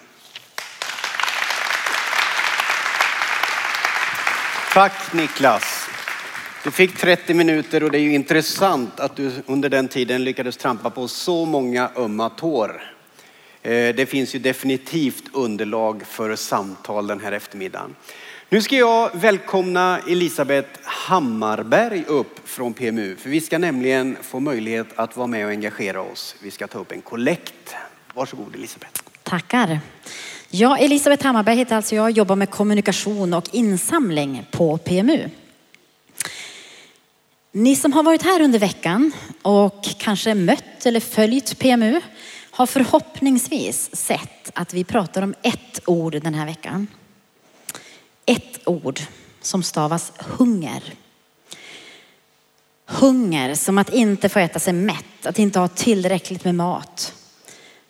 [4.72, 5.88] Tack Niklas.
[6.64, 10.56] Du fick 30 minuter och det är ju intressant att du under den tiden lyckades
[10.56, 12.82] trampa på så många ömma tår.
[13.62, 17.94] Eh, det finns ju definitivt underlag för samtal den här eftermiddagen.
[18.52, 24.86] Nu ska jag välkomna Elisabeth Hammarberg upp från PMU, för vi ska nämligen få möjlighet
[24.96, 26.36] att vara med och engagera oss.
[26.42, 27.74] Vi ska ta upp en kollekt.
[28.14, 29.02] Varsågod Elisabeth.
[29.22, 29.80] Tackar.
[30.48, 35.30] Ja, Elisabeth Hammarberg heter alltså jag, jobbar med kommunikation och insamling på PMU.
[37.52, 42.00] Ni som har varit här under veckan och kanske mött eller följt PMU
[42.50, 46.86] har förhoppningsvis sett att vi pratar om ett ord den här veckan.
[48.30, 49.00] Ett ord
[49.40, 50.82] som stavas hunger.
[52.86, 57.14] Hunger som att inte få äta sig mätt, att inte ha tillräckligt med mat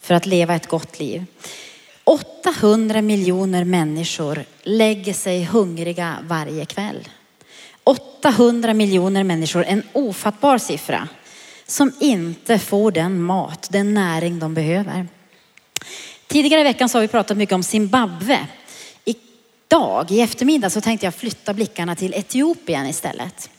[0.01, 1.25] för att leva ett gott liv.
[2.05, 7.09] 800 miljoner människor lägger sig hungriga varje kväll.
[7.85, 11.09] 800 miljoner människor, en ofattbar siffra,
[11.67, 15.09] som inte får den mat, den näring de behöver.
[16.27, 18.47] Tidigare i veckan så har vi pratat mycket om Zimbabwe.
[19.73, 23.51] Idag, i eftermiddag, så tänkte jag flytta blickarna till Etiopien istället.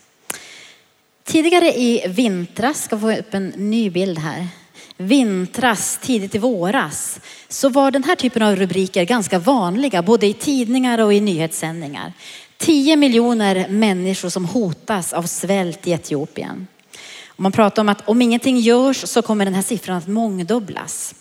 [1.24, 4.48] Tidigare i vintras, ska få upp en ny bild här.
[4.98, 10.34] Vintras, tidigt i våras, så var den här typen av rubriker ganska vanliga, både i
[10.34, 12.14] tidningar och i nyhetssändningar.
[12.58, 16.68] 10 miljoner människor som hotas av svält i Etiopien.
[17.36, 21.16] Man pratar om att om ingenting görs så kommer den här siffran att mångdubblas.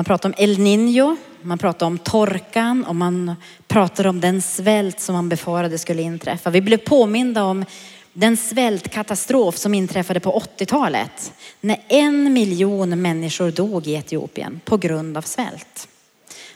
[0.00, 3.34] Man pratar om El Niño, man pratar om torkan och man
[3.66, 6.50] pratar om den svält som man befarade skulle inträffa.
[6.50, 7.64] Vi blev påminda om
[8.12, 15.16] den svältkatastrof som inträffade på 80-talet när en miljon människor dog i Etiopien på grund
[15.16, 15.88] av svält.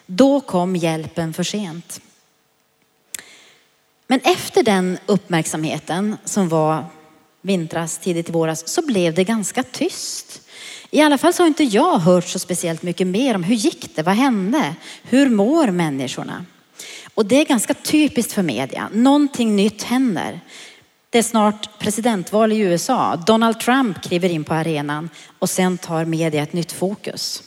[0.07, 2.01] Då kom hjälpen för sent.
[4.07, 6.85] Men efter den uppmärksamheten som var
[7.43, 10.44] vintras, tidigt i våras, så blev det ganska tyst.
[10.95, 13.97] I alla fall så har inte jag hört så speciellt mycket mer om hur gick
[13.97, 16.45] det, vad hände, hur mår människorna?
[17.15, 18.89] Och det är ganska typiskt för media.
[18.93, 20.41] Någonting nytt händer.
[21.11, 23.17] Det är snart presidentval i USA.
[23.17, 27.43] Donald Trump kliver in på arenan och sen tar media ett nytt fokus.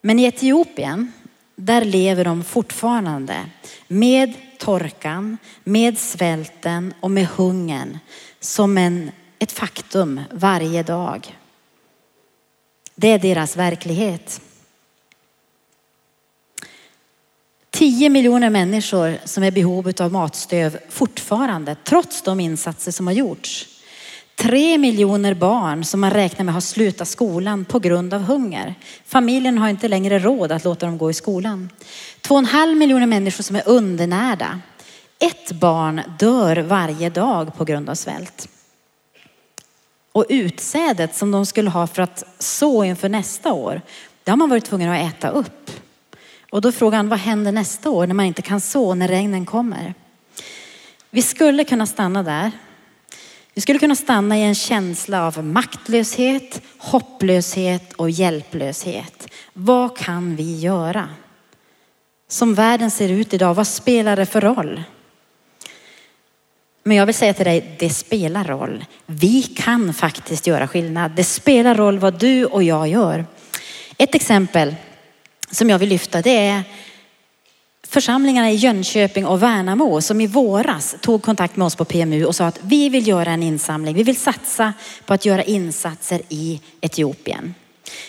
[0.00, 1.12] Men i Etiopien,
[1.56, 3.46] där lever de fortfarande
[3.88, 7.98] med torkan, med svälten och med hungern
[8.40, 11.34] som en, ett faktum varje dag.
[13.00, 14.40] Det är deras verklighet.
[17.70, 23.14] 10 miljoner människor som är i behov av matstöd fortfarande, trots de insatser som har
[23.14, 23.66] gjorts.
[24.36, 28.74] Tre miljoner barn som man räknar med har slutat skolan på grund av hunger.
[29.04, 31.70] Familjen har inte längre råd att låta dem gå i skolan.
[32.20, 34.60] Två och en halv miljoner människor som är undernärda.
[35.18, 38.48] Ett barn dör varje dag på grund av svält.
[40.18, 43.80] Och utsädet som de skulle ha för att så inför nästa år,
[44.24, 45.70] det har man varit tvungen att äta upp.
[46.50, 49.46] Och då frågar han, vad händer nästa år när man inte kan så, när regnen
[49.46, 49.94] kommer?
[51.10, 52.52] Vi skulle kunna stanna där.
[53.54, 59.28] Vi skulle kunna stanna i en känsla av maktlöshet, hopplöshet och hjälplöshet.
[59.52, 61.08] Vad kan vi göra?
[62.28, 64.82] Som världen ser ut idag, vad spelar det för roll?
[66.88, 68.84] Men jag vill säga till dig, det spelar roll.
[69.06, 71.10] Vi kan faktiskt göra skillnad.
[71.10, 73.26] Det spelar roll vad du och jag gör.
[73.98, 74.74] Ett exempel
[75.50, 76.62] som jag vill lyfta det är
[77.88, 82.36] församlingarna i Jönköping och Värnamo som i våras tog kontakt med oss på PMU och
[82.36, 83.94] sa att vi vill göra en insamling.
[83.94, 84.72] Vi vill satsa
[85.06, 87.54] på att göra insatser i Etiopien.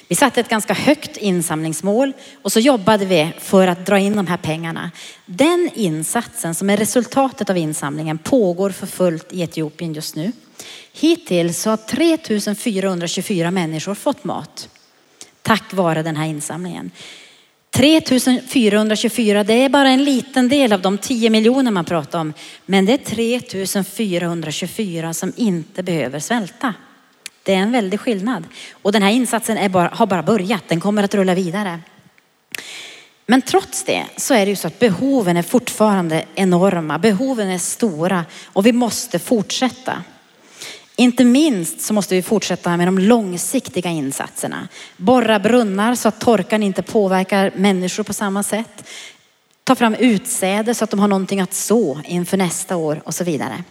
[0.07, 4.27] Vi satte ett ganska högt insamlingsmål och så jobbade vi för att dra in de
[4.27, 4.91] här pengarna.
[5.25, 10.31] Den insatsen som är resultatet av insamlingen pågår för fullt i Etiopien just nu.
[10.93, 14.69] Hittills har 3424 människor fått mat
[15.49, 16.91] tack vare den här insamlingen.
[17.71, 22.33] 3424, det är bara en liten del av de 10 miljoner man pratar om.
[22.65, 26.73] Men det är 3424 som inte behöver svälta.
[27.49, 28.43] Det är en väldig skillnad.
[28.71, 31.79] Och den här insatsen är bara, har bara börjat, den kommer att rulla vidare.
[33.25, 36.99] Men trots det så är det ju så att behoven är fortfarande enorma.
[36.99, 40.03] Behoven är stora och vi måste fortsätta.
[40.95, 44.67] Inte minst så måste vi fortsätta med de långsiktiga insatserna.
[44.97, 48.83] Borra brunnar så att torkan inte påverkar människor på samma sätt.
[49.63, 53.23] Ta fram utsäde så att de har någonting att så inför nästa år och så
[53.23, 53.63] vidare.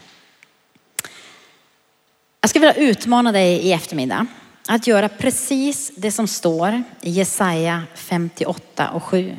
[2.41, 4.27] Jag skulle vilja utmana dig i eftermiddag
[4.69, 9.37] att göra precis det som står i Jesaja 58 och 7.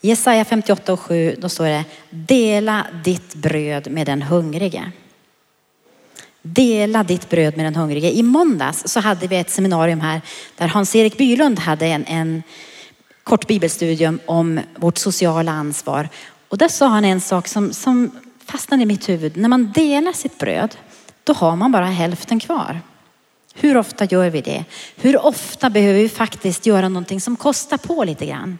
[0.00, 4.92] Jesaja 58 och 7, då står det dela ditt bröd med den hungrige.
[6.42, 8.10] Dela ditt bröd med den hungrige.
[8.10, 10.20] I måndags så hade vi ett seminarium här
[10.56, 12.42] där Hans-Erik Bylund hade en, en
[13.24, 16.08] kort bibelstudium om vårt sociala ansvar.
[16.48, 18.10] Och där sa han en sak som, som
[18.44, 19.36] fastnade i mitt huvud.
[19.36, 20.76] När man delar sitt bröd,
[21.30, 22.80] då har man bara hälften kvar.
[23.54, 24.64] Hur ofta gör vi det?
[24.96, 28.58] Hur ofta behöver vi faktiskt göra någonting som kostar på lite grann?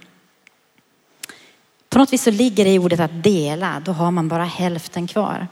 [1.88, 5.06] På något vis så ligger det i ordet att dela, då har man bara hälften
[5.06, 5.48] kvar.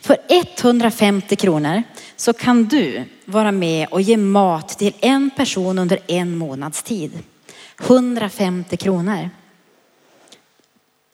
[0.00, 1.82] För 150 kronor
[2.16, 7.12] så kan du vara med och ge mat till en person under en månads tid.
[7.80, 9.30] 150 kronor.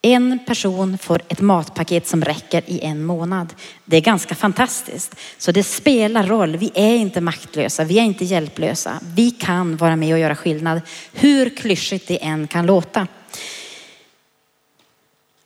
[0.01, 3.53] En person får ett matpaket som räcker i en månad.
[3.85, 5.15] Det är ganska fantastiskt.
[5.37, 6.57] Så det spelar roll.
[6.57, 8.99] Vi är inte maktlösa, vi är inte hjälplösa.
[9.15, 10.81] Vi kan vara med och göra skillnad,
[11.13, 13.07] hur klyschigt det än kan låta.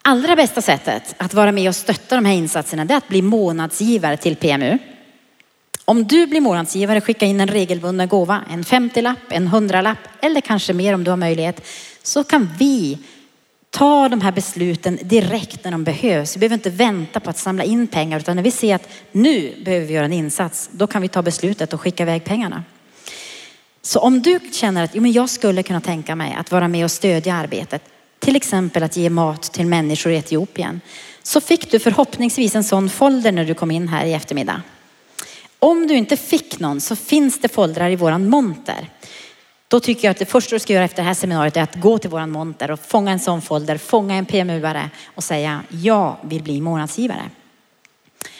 [0.02, 4.18] Allra bästa sättet att vara med och stötta de här insatserna är att bli månadsgivare
[4.18, 4.78] till PMU.
[5.86, 10.74] Om du blir månadsgivare, skicka in en regelbunden gåva, en 50-lapp, en 100-lapp eller kanske
[10.74, 11.68] mer om du har möjlighet,
[12.04, 12.98] så kan vi
[13.72, 16.36] ta de här besluten direkt när de behövs.
[16.36, 19.54] Vi behöver inte vänta på att samla in pengar utan när vi ser att nu
[19.66, 22.64] behöver vi göra en insats, då kan vi ta beslutet och skicka iväg pengarna.
[23.82, 26.84] Så om du känner att jo, men jag skulle kunna tänka mig att vara med
[26.84, 27.84] och stödja arbetet,
[28.20, 30.82] till exempel att ge mat till människor i Etiopien,
[31.24, 34.62] så fick du förhoppningsvis en sån folder när du kom in här i eftermiddag.
[35.60, 38.90] Om du inte fick någon så finns det foldrar i våran monter.
[39.72, 41.76] Då tycker jag att det första du ska göra efter det här seminariet är att
[41.76, 46.18] gå till våran monter och fånga en sån folder, fånga en PMU-are och säga jag
[46.22, 47.30] vill bli månadsgivare.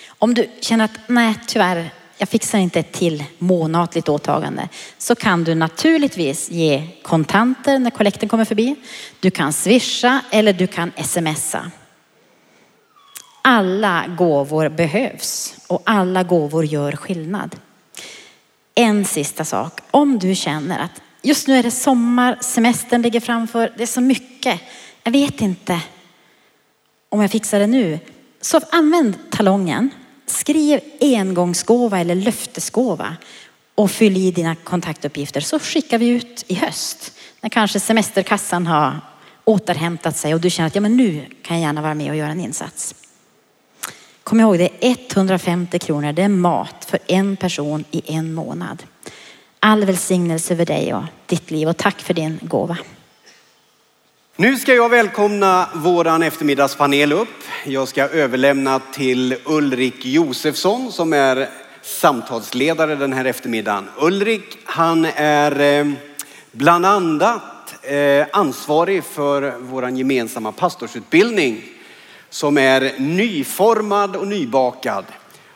[0.08, 5.44] Om du känner att nej tyvärr, jag fixar inte ett till månatligt åtagande så kan
[5.44, 8.76] du naturligtvis ge kontanter när kollekten kommer förbi.
[9.20, 11.72] Du kan swisha eller du kan smsa.
[13.42, 17.56] Alla gåvor behövs och alla gåvor gör skillnad.
[18.76, 19.80] En sista sak.
[19.92, 24.02] Om du känner att just nu är det sommar, semestern ligger framför, det är så
[24.02, 24.62] mycket.
[25.04, 25.82] Jag vet inte
[27.10, 28.00] om jag fixar det nu.
[28.42, 29.90] Så använd talongen.
[30.26, 33.16] Skriv engångsgåva eller löftesgåva
[33.76, 37.14] och fyll i dina kontaktuppgifter så skickar vi ut i höst.
[37.42, 39.00] När kanske semesterkassan har
[39.44, 42.16] återhämtat sig och du känner att ja, men nu kan jag gärna vara med och
[42.16, 42.96] göra en insats.
[44.24, 48.84] Kom ihåg det är 150 kronor, det är mat för en person i en månad.
[49.64, 52.78] All välsignelse över dig och ditt liv och tack för din gåva.
[54.36, 57.44] Nu ska jag välkomna våran eftermiddagspanel upp.
[57.66, 61.50] Jag ska överlämna till Ulrik Josefsson som är
[61.82, 63.90] samtalsledare den här eftermiddagen.
[64.00, 65.92] Ulrik, han är eh,
[66.52, 71.64] bland annat eh, ansvarig för våran gemensamma pastorsutbildning
[72.30, 75.06] som är nyformad och nybakad.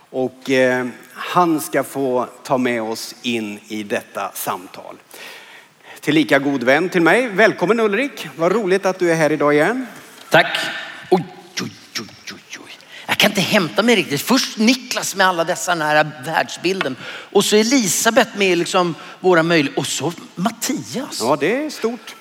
[0.10, 0.86] Och eh,
[1.16, 4.96] han ska få ta med oss in i detta samtal.
[6.00, 7.28] tillika god vän till mig.
[7.28, 9.88] Välkommen Ulrik, vad roligt att du är här idag igen.
[10.30, 10.58] Tack.
[11.12, 11.26] Oj,
[11.62, 12.72] oj, oj, oj, oj.
[13.06, 14.22] Jag kan inte hämta mig riktigt.
[14.22, 19.88] Först Niklas med alla dessa nära världsbilden och så Elisabeth med liksom våra möjligheter och
[19.88, 21.20] så Mattias.
[21.22, 22.16] Ja, det är stort.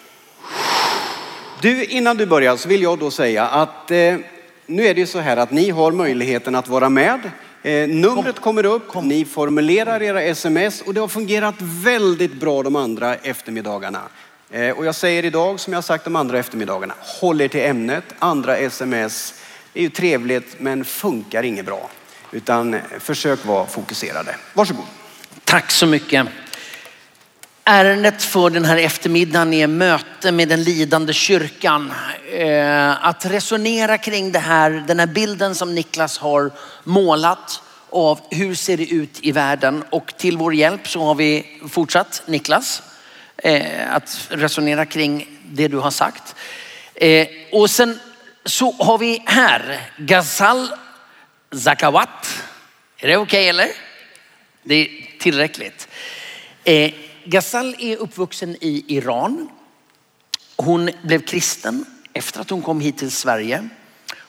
[1.60, 4.16] Du, innan du börjar så vill jag då säga att eh,
[4.66, 7.30] nu är det ju så här att ni har möjligheten att vara med.
[7.64, 12.76] Eh, numret kommer upp, ni formulerar era sms och det har fungerat väldigt bra de
[12.76, 14.02] andra eftermiddagarna.
[14.50, 18.04] Eh, och jag säger idag som jag sagt de andra eftermiddagarna, håll er till ämnet.
[18.18, 19.34] Andra sms
[19.74, 21.90] är ju trevligt men funkar inget bra.
[22.32, 24.36] Utan eh, försök vara fokuserade.
[24.54, 24.84] Varsågod.
[25.44, 26.26] Tack så mycket.
[27.66, 31.92] Ärendet för den här eftermiddagen är möte med den lidande kyrkan.
[32.32, 36.50] Eh, att resonera kring det här, den här bilden som Niklas har
[36.82, 41.60] målat av hur ser det ut i världen och till vår hjälp så har vi
[41.70, 42.82] fortsatt Niklas
[43.36, 46.34] eh, att resonera kring det du har sagt.
[46.94, 48.00] Eh, och sen
[48.44, 50.68] så har vi här Ghazal
[51.52, 52.42] Zakawat.
[52.98, 53.68] Är det okej eller?
[54.62, 54.88] Det är
[55.18, 55.88] tillräckligt.
[57.24, 59.48] Ghazal är uppvuxen i Iran.
[60.56, 63.68] Hon blev kristen efter att hon kom hit till Sverige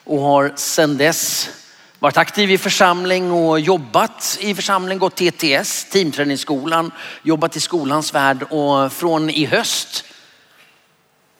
[0.04, 1.50] och har sedan dess
[1.98, 6.92] varit aktiv i församling och jobbat i församling, gått TTS, teamträningsskolan,
[7.22, 10.04] jobbat i skolans värld och från i höst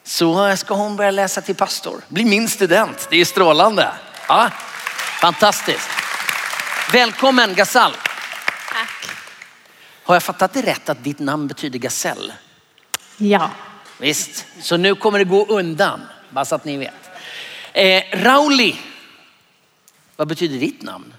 [0.05, 2.01] så ska hon börja läsa till pastor.
[2.09, 3.89] Bli min student, det är strålande.
[4.29, 4.51] Ja,
[5.21, 5.89] fantastiskt.
[6.93, 7.93] Välkommen Ghazal.
[10.07, 12.33] Har jag fattat det rätt att ditt namn betyder gasell?
[13.17, 13.51] Ja.
[13.99, 16.01] Visst, så nu kommer det gå undan.
[16.31, 17.11] Bara så att ni vet.
[17.73, 18.77] Eh, Rauli,
[20.17, 21.15] vad betyder ditt namn?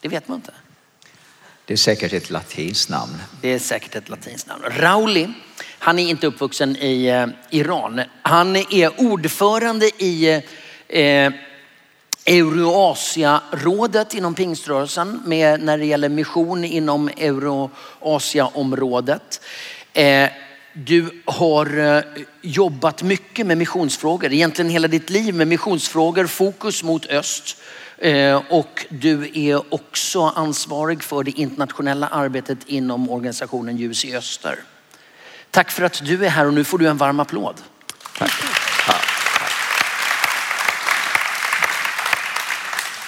[0.00, 0.52] Det vet man inte.
[1.64, 3.22] Det är säkert ett latinskt namn.
[3.40, 4.64] Det är säkert ett latinskt namn.
[4.70, 5.32] Rauli,
[5.78, 8.00] han är inte uppvuxen i eh, Iran.
[8.22, 10.42] Han är ordförande i
[10.88, 11.32] eh,
[12.24, 19.40] Euroasiarådet inom pingströrelsen med, när det gäller mission inom Euroasiaområdet.
[19.92, 20.28] Eh,
[20.72, 22.02] du har eh,
[22.42, 27.56] jobbat mycket med missionsfrågor, egentligen hela ditt liv med missionsfrågor, fokus mot öst.
[27.98, 34.58] Eh, och du är också ansvarig för det internationella arbetet inom organisationen Ljus i Öster.
[35.50, 37.54] Tack för att du är här och nu får du en varm applåd.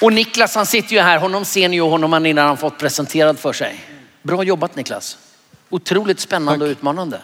[0.03, 3.39] Och Niklas han sitter ju här, honom ser ni ju, honom har redan fått presenterad
[3.39, 3.85] för sig.
[4.23, 5.19] Bra jobbat Niklas.
[5.71, 7.21] Otroligt spännande och utmanande.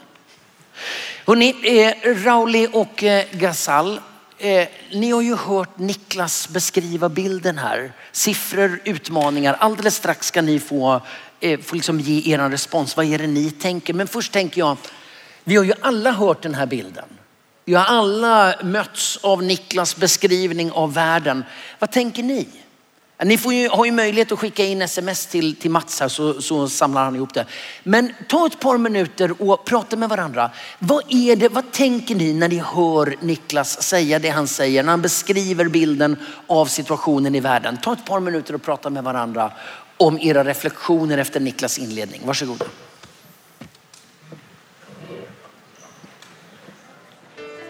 [1.27, 4.01] Hörrni, eh, Rauli och eh, Ghazal,
[4.39, 7.93] eh, ni har ju hört Niklas beskriva bilden här.
[8.13, 9.57] Siffror, utmaningar.
[9.61, 11.01] Alldeles strax ska ni få,
[11.41, 12.97] eh, få liksom ge er respons.
[12.97, 13.95] Vad är det ni tänker?
[13.95, 14.77] Men först tänker jag,
[15.45, 17.05] vi har ju alla hört den här bilden.
[17.65, 21.45] Vi har alla mötts av Niklas beskrivning av världen.
[21.79, 22.49] Vad tänker ni?
[23.25, 26.43] Ni får ju, har ju möjlighet att skicka in sms till, till Mats här så,
[26.43, 27.47] så samlar han ihop det.
[27.83, 30.51] Men ta ett par minuter och prata med varandra.
[30.79, 34.83] Vad är det, vad tänker ni när ni hör Niklas säga det han säger?
[34.83, 36.17] När han beskriver bilden
[36.47, 37.79] av situationen i världen.
[37.83, 39.53] Ta ett par minuter och prata med varandra
[39.97, 42.21] om era reflektioner efter Niklas inledning.
[42.25, 42.65] Varsågoda.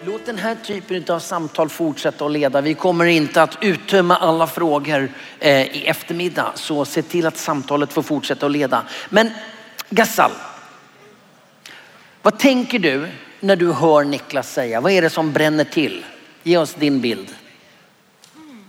[0.08, 2.60] Låt den här typen av samtal fortsätta att leda.
[2.60, 6.52] Vi kommer inte att uttömma alla frågor eh, i eftermiddag.
[6.54, 8.82] Så se till att samtalet får fortsätta att leda.
[9.08, 9.30] Men
[9.90, 10.30] Gassal,
[12.22, 13.08] vad tänker du
[13.40, 14.80] när du hör Niklas säga?
[14.80, 16.04] Vad är det som bränner till?
[16.42, 17.34] Ge oss din bild.
[18.36, 18.64] Mm.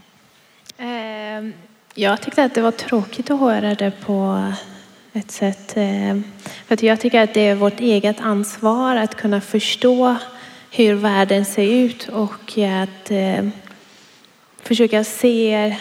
[0.77, 1.53] Ehm,
[1.93, 4.51] jag tyckte att det var tråkigt att höra det på
[5.13, 5.77] ett sätt.
[5.77, 6.19] Eh,
[6.67, 10.17] för att jag tycker att det är vårt eget ansvar att kunna förstå
[10.72, 13.47] hur världen ser ut och att eh,
[14.61, 15.76] försöka se.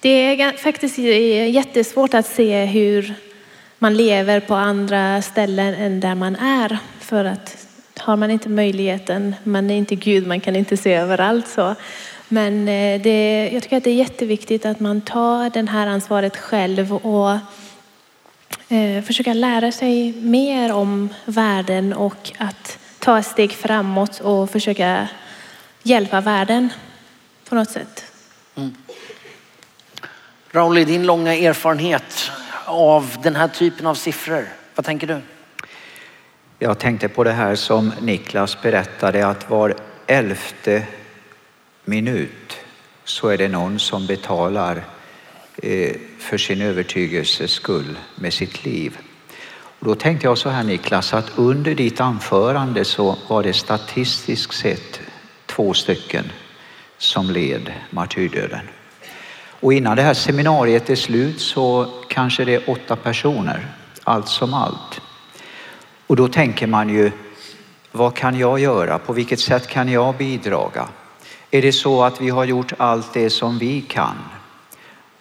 [0.00, 3.14] Det är faktiskt jättesvårt att se hur
[3.78, 6.78] man lever på andra ställen än där man är.
[7.00, 7.66] För att
[7.98, 11.74] har man inte möjligheten, man är inte Gud, man kan inte se överallt så.
[12.28, 16.36] Men eh, det, jag tycker att det är jätteviktigt att man tar det här ansvaret
[16.36, 17.30] själv och
[18.68, 25.08] eh, försöka lära sig mer om världen och att ta ett steg framåt och försöka
[25.82, 26.72] hjälpa världen
[27.48, 28.04] på något sätt.
[30.50, 32.30] Rauli, din långa erfarenhet
[32.64, 34.48] av den här typen av siffror.
[34.74, 35.20] Vad tänker du?
[36.58, 39.74] Jag tänkte på det här som Niklas berättade att var
[40.06, 40.86] elfte
[41.84, 42.56] minut
[43.04, 44.84] så är det någon som betalar
[45.62, 48.98] eh, för sin övertygelses skull med sitt liv.
[49.80, 55.00] Då tänkte jag så här Niklas, att under ditt anförande så var det statistiskt sett
[55.46, 56.32] två stycken
[56.98, 58.68] som led martyrdöden.
[59.60, 63.66] Och innan det här seminariet är slut så kanske det är åtta personer,
[64.04, 65.00] allt som allt.
[66.06, 67.12] Och då tänker man ju,
[67.92, 68.98] vad kan jag göra?
[68.98, 70.88] På vilket sätt kan jag bidraga?
[71.50, 74.16] Är det så att vi har gjort allt det som vi kan?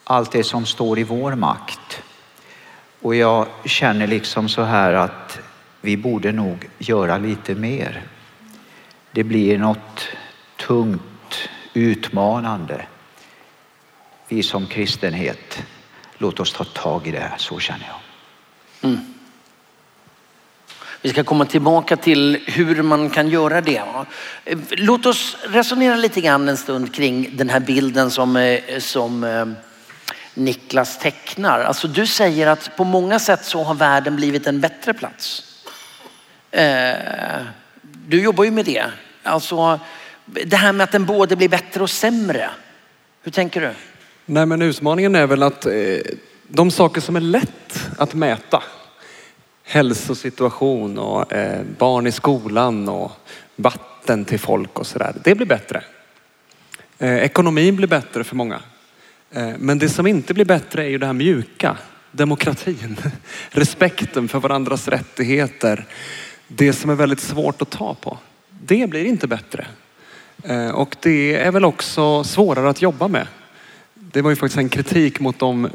[0.03, 2.01] Allt det som står i vår makt?
[3.05, 5.39] Och jag känner liksom så här att
[5.81, 8.03] vi borde nog göra lite mer.
[9.11, 10.07] Det blir något
[10.67, 12.85] tungt, utmanande.
[14.27, 15.63] Vi som kristenhet,
[16.17, 18.91] låt oss ta tag i det här, så känner jag.
[18.91, 19.05] Mm.
[21.01, 23.83] Vi ska komma tillbaka till hur man kan göra det.
[24.69, 29.45] Låt oss resonera lite grann en stund kring den här bilden som, eh, som eh,
[30.37, 31.59] Niklas tecknar.
[31.59, 35.43] Alltså du säger att på många sätt så har världen blivit en bättre plats.
[36.51, 37.45] Eh,
[38.07, 38.85] du jobbar ju med det.
[39.23, 39.79] Alltså
[40.25, 42.49] det här med att den både blir bättre och sämre.
[43.21, 43.71] Hur tänker du?
[44.25, 45.73] Nej men utmaningen är väl att eh,
[46.47, 48.63] de saker som är lätt att mäta
[49.63, 53.11] hälsosituation och eh, barn i skolan och
[53.55, 55.15] vatten till folk och sådär.
[55.23, 55.83] Det blir bättre.
[56.99, 58.61] Ekonomin blir bättre för många.
[59.35, 61.77] Eh, men det som inte blir bättre är ju det här mjuka.
[62.11, 62.97] Demokratin,
[63.49, 65.85] respekten för varandras rättigheter.
[66.47, 68.17] Det som är väldigt svårt att ta på.
[68.49, 69.67] Det blir inte bättre.
[70.43, 73.27] Eh, och det är väl också svårare att jobba med.
[73.93, 75.69] Det var ju faktiskt en kritik mot dem.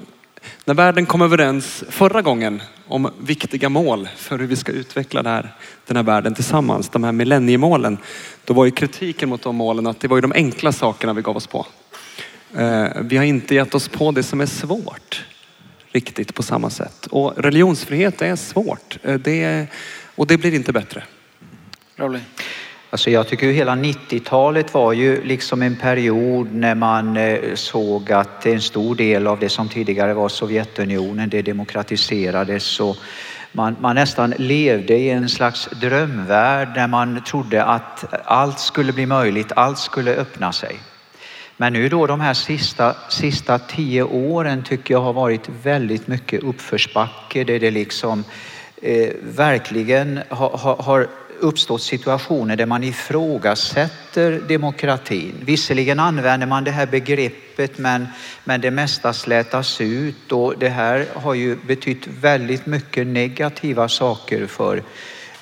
[0.65, 5.55] när världen kom överens förra gången om viktiga mål för hur vi ska utveckla här,
[5.87, 7.99] den här världen tillsammans, de här millenniemålen,
[8.45, 11.23] då var ju kritiken mot de målen att det var ju de enkla sakerna vi
[11.23, 11.67] gav oss på.
[12.57, 15.25] Eh, vi har inte gett oss på det som är svårt
[15.93, 17.07] riktigt på samma sätt.
[17.07, 19.67] Och religionsfrihet är svårt eh, det,
[20.15, 21.05] och det blir inte bättre.
[22.91, 28.47] Alltså jag tycker hela 90-talet var ju liksom en period när man eh, såg att
[28.47, 32.97] en stor del av det som tidigare var Sovjetunionen, det demokratiserades och
[33.53, 39.07] man, man nästan levde i en slags drömvärld där man trodde att allt skulle bli
[39.07, 40.79] möjligt, allt skulle öppna sig.
[41.61, 46.43] Men nu då de här sista, sista tio åren tycker jag har varit väldigt mycket
[46.43, 48.25] uppförsbacke där det liksom
[48.83, 51.09] eh, verkligen har, har, har
[51.41, 55.35] uppstått situationer där man ifrågasätter demokratin.
[55.41, 58.07] Visserligen använder man det här begreppet men,
[58.45, 64.47] men det mesta slätas ut och det här har ju betytt väldigt mycket negativa saker
[64.47, 64.83] för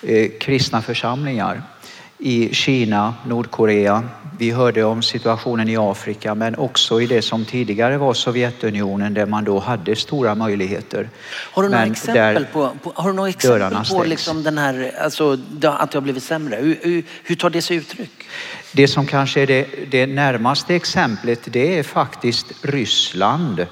[0.03, 1.63] eh, kristna församlingar
[2.19, 4.03] i Kina, Nordkorea.
[4.39, 9.27] Vi hörde om situationen i Afrika men också i det som tidigare var Sovjetunionen där
[9.27, 11.09] man då hade stora möjligheter.
[11.53, 15.33] Har du några exempel på, på, har du några exempel på liksom den här, alltså,
[15.63, 16.57] att det har blivit sämre?
[16.57, 18.25] Hur, hur, hur tar det sig uttryck?
[18.73, 23.67] Det som kanske är det, det närmaste exemplet det är faktiskt Ryssland.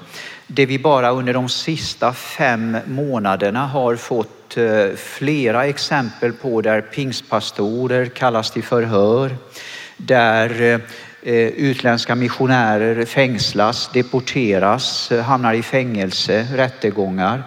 [0.47, 6.61] Det vi bara under de sista fem månaderna har fått fått eh, flera exempel på
[6.61, 9.35] där pingstpastorer kallas till förhör,
[9.97, 10.79] där eh,
[11.33, 17.43] eh, utländska missionärer fängslas, deporteras, hamnar i fängelse, rättegångar.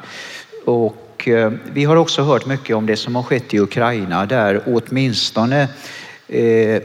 [0.64, 1.28] Och
[1.72, 5.68] vi har också hört mycket om det som har skett i Ukraina där åtminstone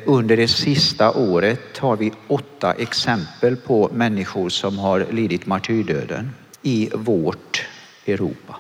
[0.06, 6.90] under det sista året har vi åtta exempel på människor som har lidit martyrdöden i
[6.94, 7.66] vårt
[8.08, 8.56] Europa.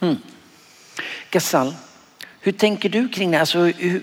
[0.00, 0.16] Mm.
[1.36, 1.74] Gassal,
[2.40, 3.40] hur tänker du kring det?
[3.40, 4.02] Alltså, hur,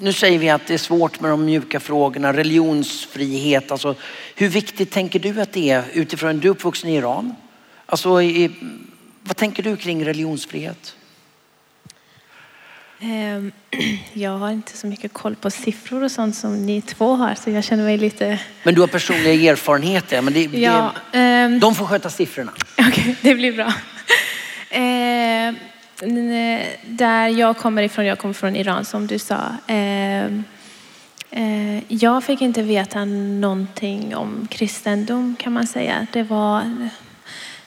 [0.00, 3.70] nu säger vi att det är svårt med de mjuka frågorna, religionsfrihet.
[3.70, 3.94] Alltså,
[4.34, 7.34] hur viktigt tänker du att det är utifrån, du är uppvuxen i Iran.
[7.86, 8.50] Alltså, i,
[9.22, 10.96] vad tänker du kring religionsfrihet?
[13.00, 13.52] Ehm,
[14.12, 17.50] jag har inte så mycket koll på siffror och sånt som ni två har så
[17.50, 18.38] jag känner mig lite...
[18.62, 20.22] Men du har personliga erfarenheter?
[20.22, 21.60] Men det, ja, det, um...
[21.60, 22.52] De får sköta siffrorna.
[22.78, 23.72] Okej, okay, det blir bra.
[24.74, 25.54] Eh,
[26.84, 29.40] där jag kommer ifrån, jag kommer från Iran som du sa.
[29.66, 30.24] Eh,
[31.30, 36.06] eh, jag fick inte veta någonting om kristendom kan man säga.
[36.12, 36.88] Det var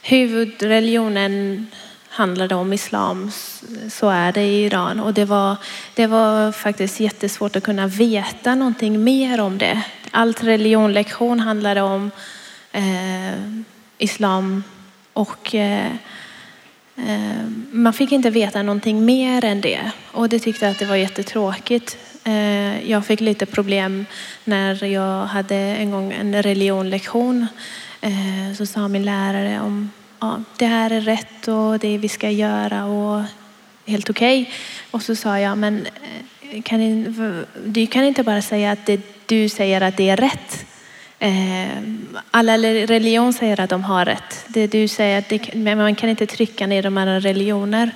[0.02, 1.68] huvudreligionen
[2.10, 3.32] handlade om islam,
[3.90, 5.00] så är det i Iran.
[5.00, 5.56] Och det var,
[5.94, 9.84] det var faktiskt jättesvårt att kunna veta någonting mer om det.
[10.12, 12.12] Allt religionlektion handlade om
[12.72, 13.62] eh,
[13.98, 14.64] islam
[15.14, 15.92] och eh,
[16.98, 20.96] Eh, man fick inte veta någonting mer än det och det tyckte att det var
[20.96, 21.98] jättetråkigt.
[22.24, 24.06] Eh, jag fick lite problem
[24.44, 27.48] när jag hade en gång en religionlektion.
[28.02, 32.30] Eh, så sa min lärare om ja, det här är rätt och det vi ska
[32.30, 33.24] göra och
[33.86, 34.52] helt okej.
[34.92, 35.88] Och så sa jag, men
[36.64, 37.14] kan ni,
[37.66, 40.66] du kan inte bara säga att det du säger att det är rätt.
[41.20, 41.78] Eh,
[42.32, 44.46] alla religion säger att de har rätt.
[44.48, 47.92] Det du säger, att det, man kan inte trycka ner de andra religioner.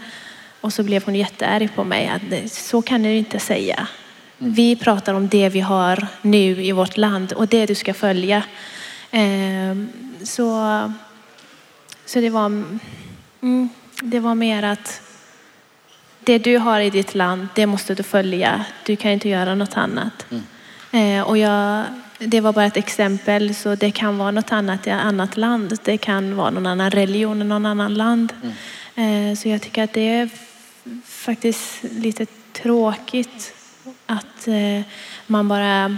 [0.61, 2.07] Och så blev hon jättearg på mig.
[2.07, 3.88] Att så kan du inte säga.
[4.38, 8.43] Vi pratar om det vi har nu i vårt land och det du ska följa.
[9.11, 9.76] Eh,
[10.24, 10.91] så,
[12.05, 13.69] så det var, mm,
[14.01, 15.01] det var mer att
[16.19, 18.65] det du har i ditt land, det måste du följa.
[18.86, 20.26] Du kan inte göra något annat.
[20.32, 20.43] Mm.
[20.91, 21.86] Eh, och jag,
[22.26, 25.78] det var bara ett exempel, så det kan vara något annat i ett annat land.
[25.84, 28.34] Det kan vara någon annan religion i någon annan land.
[28.43, 29.30] Mm.
[29.32, 30.30] Eh, så jag tycker att det är
[31.05, 33.53] faktiskt lite tråkigt
[34.05, 34.82] att eh,
[35.28, 35.97] man bara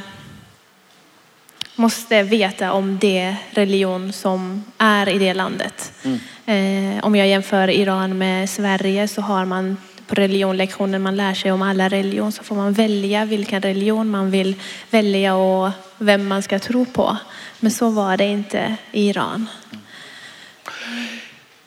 [1.75, 5.93] måste veta om det religion som är i det landet.
[6.03, 6.19] Mm.
[6.45, 11.51] Eh, om jag jämför Iran med Sverige så har man på religionlektionen man lär sig
[11.51, 14.55] om alla religion så får man välja vilken religion man vill
[14.89, 15.71] välja och
[16.03, 17.17] vem man ska tro på.
[17.59, 19.47] Men så var det inte i Iran.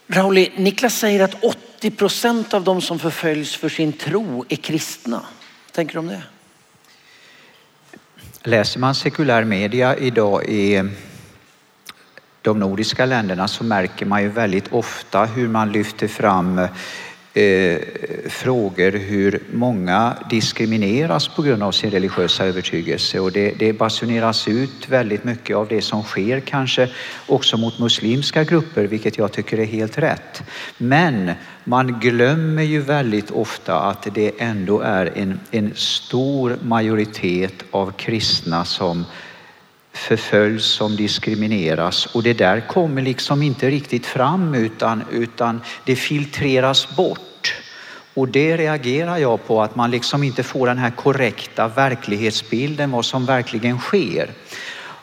[0.09, 5.17] Rauli, Niklas säger att 80 procent av de som förföljs för sin tro är kristna.
[5.67, 6.23] Vad tänker du om det?
[8.43, 10.83] Läser man sekulär media idag i
[12.43, 16.69] de nordiska länderna så märker man ju väldigt ofta hur man lyfter fram
[17.37, 17.81] eh,
[18.29, 24.89] frågor hur många diskrimineras på grund av sin religiösa övertygelse och det, det basuneras ut
[24.89, 26.89] väldigt mycket av det som sker kanske
[27.27, 30.43] också mot muslimska grupper vilket jag tycker är helt rätt.
[30.79, 31.33] Men
[31.65, 38.65] man glömmer ju väldigt ofta att det ändå är en, en stor majoritet av kristna
[38.65, 39.05] som
[39.93, 46.97] förföljs, som diskrimineras och det där kommer liksom inte riktigt fram utan, utan det filtreras
[46.97, 47.26] bort.
[48.17, 53.05] Och det reagerar jag på, att man liksom inte får den här korrekta verklighetsbilden vad
[53.05, 54.31] som verkligen sker.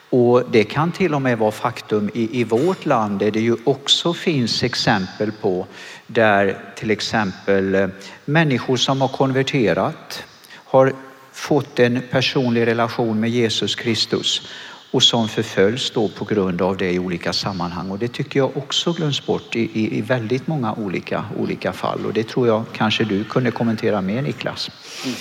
[0.10, 3.56] Och det kan till och med vara faktum i, i vårt land där det ju
[3.64, 5.68] också finns exempel på
[6.08, 7.88] där till exempel eh,
[8.26, 10.94] människor som har konverterat har
[11.32, 14.48] fått en personlig relation med Jesus Kristus
[14.94, 17.92] och som förföljs då på grund av det i olika sammanhang.
[17.92, 22.06] Och det tycker jag också glöms bort i, i, i väldigt många olika, olika fall.
[22.06, 24.72] Och det tror jag kanske du kunde kommentera mer Niklas,
[25.06, 25.16] mm.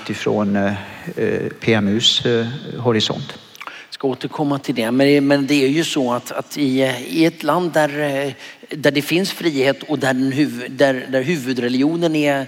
[0.00, 0.72] utifrån eh,
[1.16, 2.46] eh PMUs eh,
[2.78, 3.38] horisont.
[3.66, 7.24] Jag ska återkomma till det, men, men det är ju så att, att i, i
[7.24, 8.32] ett land där, eh,
[8.70, 12.46] där det finns frihet och där, den där, där huvudreligionen är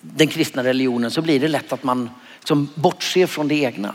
[0.00, 3.94] den kristna religionen så blir det lätt att man liksom bortser från det egna.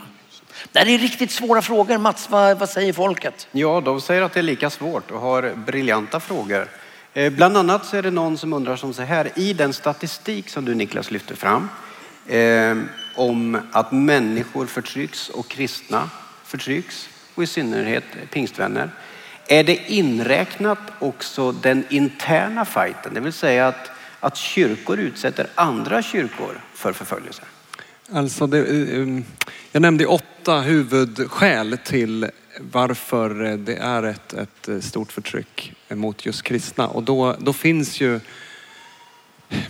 [0.76, 1.98] Det här är riktigt svåra frågor.
[1.98, 3.48] Mats, vad, vad säger folket?
[3.52, 6.68] Ja, de säger att det är lika svårt och har briljanta frågor.
[7.14, 10.48] Eh, bland annat så är det någon som undrar som så här, i den statistik
[10.48, 11.68] som du Niklas lyfter fram
[12.26, 12.76] eh,
[13.16, 16.10] om att människor förtrycks och kristna
[16.44, 18.90] förtrycks och i synnerhet pingstvänner.
[19.46, 26.02] Är det inräknat också den interna fighten, det vill säga att, att kyrkor utsätter andra
[26.02, 27.42] kyrkor för förföljelse?
[28.12, 29.22] Alltså det, eh,
[29.76, 36.88] jag nämnde åtta huvudskäl till varför det är ett, ett stort förtryck mot just kristna.
[36.88, 38.20] Och då, då finns ju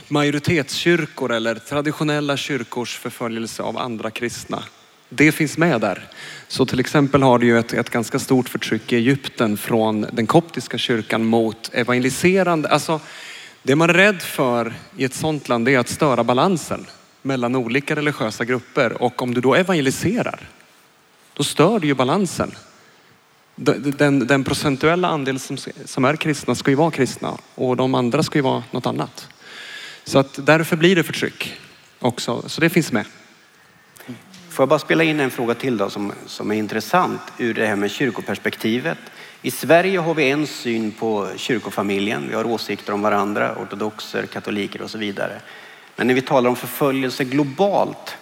[0.08, 4.62] majoritetskyrkor eller traditionella kyrkors förföljelse av andra kristna.
[5.08, 6.08] Det finns med där.
[6.48, 10.26] Så till exempel har du ju ett, ett ganska stort förtryck i Egypten från den
[10.26, 12.68] koptiska kyrkan mot evangeliserande.
[12.68, 13.00] Alltså,
[13.62, 16.86] det man är rädd för i ett sådant land är att störa balansen
[17.26, 20.48] mellan olika religiösa grupper och om du då evangeliserar,
[21.34, 22.50] då stör du ju balansen.
[23.54, 28.22] Den, den procentuella andel som, som är kristna ska ju vara kristna och de andra
[28.22, 29.28] ska ju vara något annat.
[30.04, 31.54] Så att därför blir det förtryck
[32.00, 33.04] också, så det finns med.
[34.48, 37.66] Får jag bara spela in en fråga till då som, som är intressant ur det
[37.66, 38.98] här med kyrkoperspektivet.
[39.42, 42.28] I Sverige har vi en syn på kyrkofamiljen.
[42.28, 45.40] Vi har åsikter om varandra, ortodoxer, katoliker och så vidare.
[45.96, 48.16] Men när vi talar om förföljelse globalt,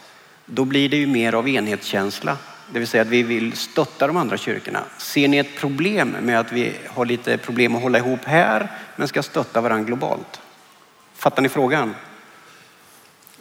[0.46, 2.36] då blir det ju mer av enhetskänsla.
[2.72, 4.84] Det vill säga att vi vill stötta de andra kyrkorna.
[4.98, 9.08] Ser ni ett problem med att vi har lite problem att hålla ihop här, men
[9.08, 10.40] ska stötta varandra globalt?
[11.14, 11.94] Fattar ni frågan?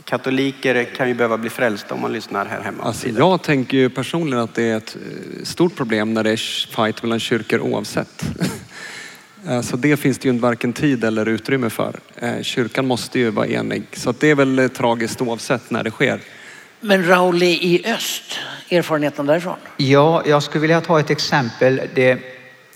[0.04, 2.84] Katoliker kan ju behöva bli frälsta om man lyssnar här hemma.
[2.84, 6.68] Alltså, jag tänker ju personligen att det är ett eh, stort problem när det är
[6.76, 8.24] fight mellan kyrkor oavsett.
[9.48, 12.00] Eh, så det finns det ju varken tid eller utrymme för.
[12.16, 13.84] Eh, kyrkan måste ju vara enig.
[13.94, 16.20] Så det är väl tragiskt oavsett när det sker.
[16.80, 18.40] Men Rauli i öst,
[18.70, 19.58] erfarenheten därifrån?
[19.78, 21.82] Ja, jag skulle vilja ta ett exempel.
[21.96, 22.20] Det,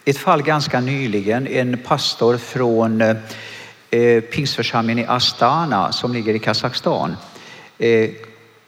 [0.05, 1.47] ett fall ganska nyligen.
[1.47, 7.15] En pastor från eh, pingstförsamlingen i Astana som ligger i Kazakstan.
[7.77, 8.09] Eh,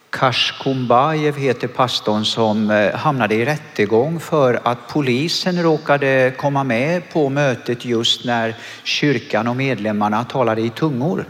[0.10, 7.30] Kashkumbayev heter pastorn som eh, hamnade i rättegång för att polisen råkade komma med på
[7.30, 11.26] mötet just när kyrkan och medlemmarna talade i tungor.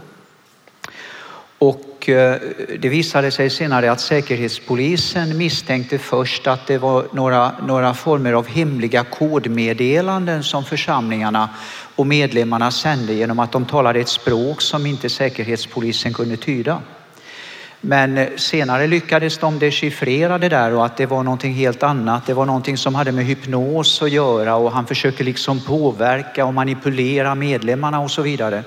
[1.58, 2.36] Och eh,
[2.78, 8.46] det visade sig senare att Säkerhetspolisen misstänkte först att det var några, några former av
[8.46, 11.48] hemliga kodmeddelanden som församlingarna
[11.96, 16.82] och medlemmarna sände genom att de talade ett språk som inte Säkerhetspolisen kunde tyda.
[17.80, 22.26] Men eh, senare lyckades de dechiffrera det där och att det var någonting helt annat.
[22.26, 26.54] Det var någonting som hade med hypnos att göra och han försöker liksom påverka och
[26.54, 28.64] manipulera medlemmarna och så vidare.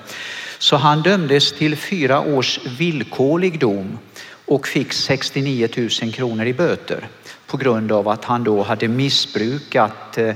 [0.58, 3.98] Så han dömdes till fyra års villkorlig dom
[4.46, 5.68] och fick 69
[6.02, 7.08] 000 kronor i böter
[7.46, 10.34] på grund av att han då hade missbrukat eh,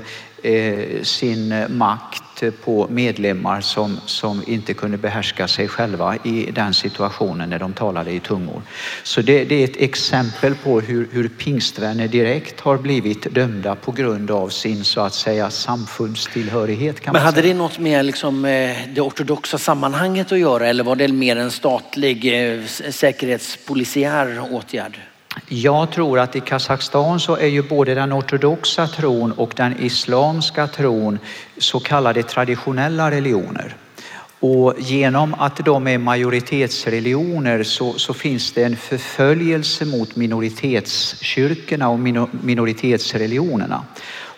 [0.53, 7.49] eh, sin makt på medlemmar som, som inte kunde behärska sig själva i den situationen
[7.49, 8.61] när de talade i tungor.
[9.03, 13.91] Så det, det är ett exempel på hur, hur pingstvänner direkt har blivit dömda på
[13.91, 17.05] grund av sin så att säga samfundstillhörighet.
[17.05, 21.07] Men hade det något med liksom, eh, det ortodoxa sammanhanget att göra eller var det
[21.07, 24.99] mer en statlig eh, säkerhetspolisiär åtgärd?
[25.47, 30.67] Jag tror att i Kazakstan så är ju både den ortodoxa tron och den islamska
[30.67, 31.19] tron
[31.57, 33.75] så kallade traditionella religioner.
[34.41, 41.99] Och genom att de är majoritetsreligioner så, så finns det en förföljelse mot minoritetskyrkorna och
[42.31, 43.83] minoritetsreligionerna.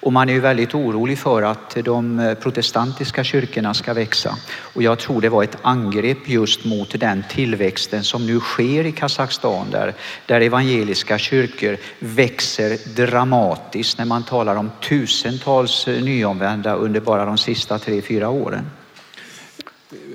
[0.01, 4.37] Och man är ju väldigt orolig för att de protestantiska kyrkorna ska växa.
[4.57, 8.91] Och jag tror det var ett angrepp just mot den tillväxten som nu sker i
[8.91, 9.93] Kazakstan där,
[10.25, 17.79] där evangeliska kyrkor växer dramatiskt när man talar om tusentals nyomvända under bara de sista
[17.79, 18.65] tre, fyra åren.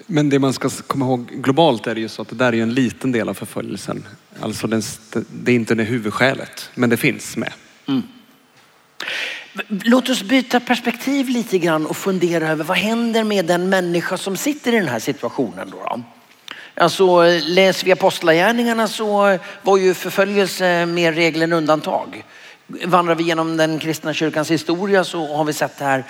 [0.07, 2.53] Men det man ska komma ihåg globalt är det ju så att det där är
[2.53, 4.07] ju en liten del av förföljelsen.
[4.41, 4.83] Alltså den,
[5.33, 7.53] det är inte det huvudskälet, men det finns med.
[9.69, 14.37] Låt oss byta perspektiv lite grann och fundera över vad händer med den människa som
[14.37, 15.77] sitter i den här situationen då?
[15.77, 16.03] då?
[16.75, 22.25] Alltså läser vi apostlagärningarna så var ju förföljelse mer regel än undantag.
[22.85, 26.05] Vandrar vi genom den kristna kyrkans historia så har vi sett det här.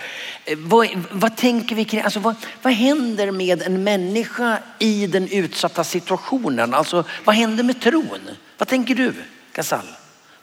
[0.45, 5.29] Eh, vad, vad tänker vi kring, alltså vad, vad händer med en människa i den
[5.29, 6.75] utsatta situationen?
[6.75, 8.21] Alltså vad händer med tron?
[8.59, 9.13] Vad tänker du,
[9.55, 9.87] Ghazal?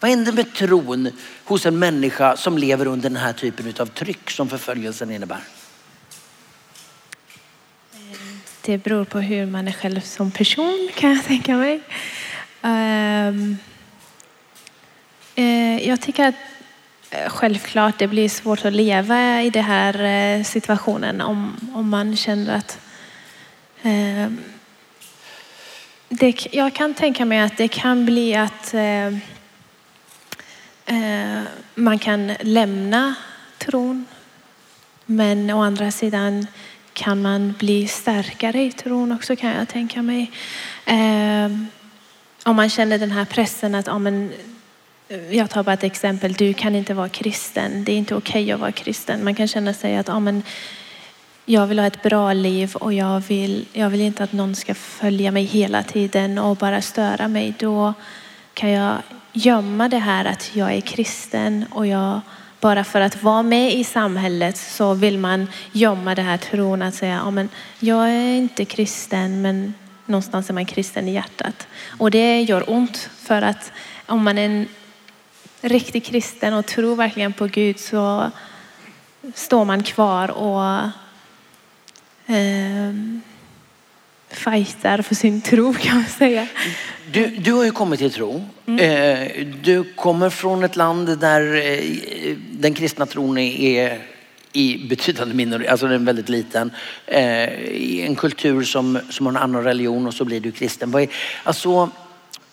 [0.04, 1.10] Vad händer med tron
[1.44, 5.40] hos en människa som lever under den här typen av tryck som förföljelsen innebär?
[8.62, 11.82] Det beror på hur man är själv som person kan jag tänka mig.
[12.62, 13.58] Ehm,
[15.36, 16.36] eh, jag tycker att
[17.10, 22.16] eh, självklart det blir svårt att leva i den här eh, situationen om, om man
[22.18, 22.80] känner att
[23.82, 24.38] ehm,
[26.10, 29.18] det, jag kan tänka mig att det kan bli att eh,
[30.86, 31.42] Eh,
[31.76, 33.16] man kan lämna
[33.58, 34.06] tron.
[35.06, 36.48] Men å andra sidan
[36.94, 40.32] kan man bli starkare i tron också kan jag tänka mig.
[40.86, 41.52] Eh,
[42.44, 44.32] om man känner den här pressen att ja, men,
[45.10, 47.84] eh, jag tar bara ett exempel, du kan inte vara kristen.
[47.84, 49.24] Det är inte okej att vara kristen.
[49.24, 50.44] Man kan känna sig att ja, men,
[51.46, 54.76] jag vill ha ett bra liv och jag vill, jag vill inte att någon ska
[54.76, 57.54] följa mig hela tiden och bara störa mig.
[57.60, 57.94] Då
[58.54, 58.98] kan jag
[59.34, 62.22] gömma det här att jag är kristen och jag
[62.60, 66.96] bara för att vara med i samhället så vill man gömma det här tron att
[66.96, 69.74] säga, ja men jag är inte kristen men
[70.06, 71.68] någonstans är man kristen i hjärtat.
[71.98, 73.72] Och det gör ont för att
[74.06, 74.68] om man är en
[75.62, 78.32] riktig kristen och tror verkligen på Gud så
[79.34, 80.90] står man kvar och
[82.36, 82.94] eh,
[84.34, 86.48] fightar för sin tro kan man säga.
[87.12, 88.46] Du, du har ju kommit till tro.
[88.80, 94.00] Eh, Du kommer från ett land där eh, den kristna tron är
[94.54, 96.72] i betydande minoritet, alltså den är väldigt liten.
[97.06, 101.08] Eh, I en kultur som, som har en annan religion och så blir du kristen.
[101.44, 101.90] Alltså,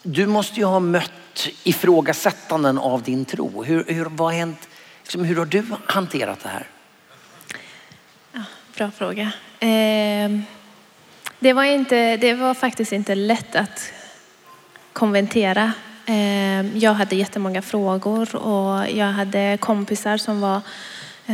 [0.03, 3.65] du måste ju ha mött ifrågasättanden av din tro.
[3.65, 4.69] Hur, hur, vad har hänt,
[5.03, 6.67] liksom, hur har du hanterat det här?
[8.33, 8.43] Ja,
[8.77, 9.33] bra fråga.
[9.61, 10.41] Eh,
[11.41, 13.93] det, var inte, det var faktiskt inte lätt att
[14.93, 15.73] konventera.
[16.07, 20.61] Ehm, jag hade jättemånga frågor och jag hade kompisar som, var,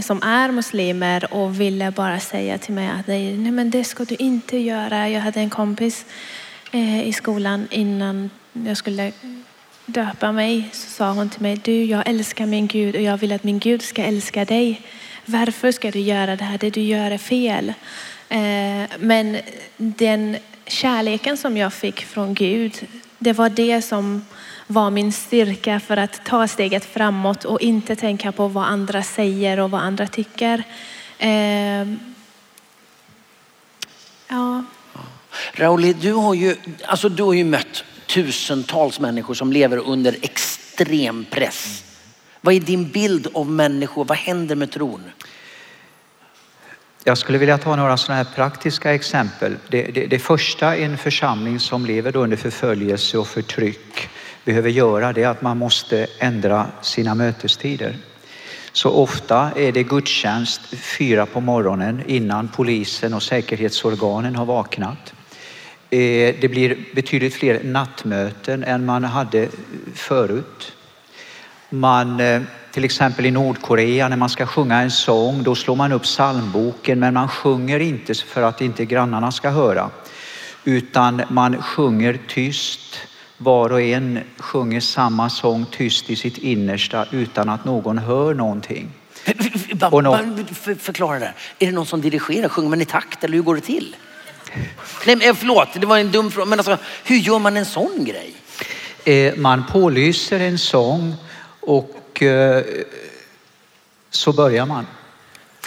[0.03, 4.15] som är muslimer och ville bara säga till mig att nej, men det ska du
[4.15, 5.09] inte göra.
[5.09, 6.07] Jag hade en kompis
[6.73, 9.13] eh, i skolan innan jag skulle
[9.87, 13.33] döpa mig så sa hon till mig, du jag älskar min Gud och jag vill
[13.33, 14.81] att min Gud ska älska dig.
[15.25, 16.59] varför ska du göra det här?
[16.59, 17.73] Det du gör är fel.
[18.29, 19.39] Eh, men
[19.77, 22.87] den kärleken som jag fick från Gud,
[23.19, 24.25] det var det som
[24.67, 29.61] var min styrka för att ta steget framåt och inte tänka på vad andra säger
[29.61, 30.63] och vad andra tycker.
[31.19, 31.89] Eh,
[34.29, 34.65] ja.
[35.53, 41.27] Rauli, du har ju, alltså du har ju mött tusentals människor som lever under extrem
[41.31, 41.85] press.
[42.41, 44.05] Vad är din bild av människor?
[44.05, 45.03] Vad händer med tron?
[47.09, 49.57] Jag skulle vilja ta några sådana här praktiska exempel.
[49.69, 54.09] Det, det, det första en församling som lever under förföljelse och förtryck
[54.45, 57.97] behöver göra det är att man måste ändra sina mötestider.
[58.73, 65.15] Så ofta är det gudstjänst fyra på morgonen innan polisen och säkerhetsorganen har vaknat.
[65.91, 69.49] Eh, det blir betydligt fler nattmöten än man hade
[69.95, 70.76] förut.
[71.71, 72.43] Man, eh,
[72.73, 77.01] till exempel i Nordkorea när man ska sjunga en sång, då slår man upp psalmboken
[77.01, 79.91] men man sjunger inte för att inte grannarna ska höra.
[80.65, 82.97] Utan man sjunger tyst.
[83.39, 88.91] Var och en sjunger samma sång tyst i sitt innersta utan att någon hör någonting.
[89.91, 90.19] Och no
[90.79, 91.33] Förklara det.
[91.59, 92.49] Är det någon som dirigerar?
[92.49, 93.97] Sjunger man i takt eller hur går det till?
[95.07, 96.47] Nej, men förlåt, det var en dum fråga.
[96.47, 98.35] Men alltså, hur gör man en sån grej?
[99.05, 101.15] Eh, man pålyser en sång
[101.67, 102.65] och eh,
[104.11, 104.87] så börjar man.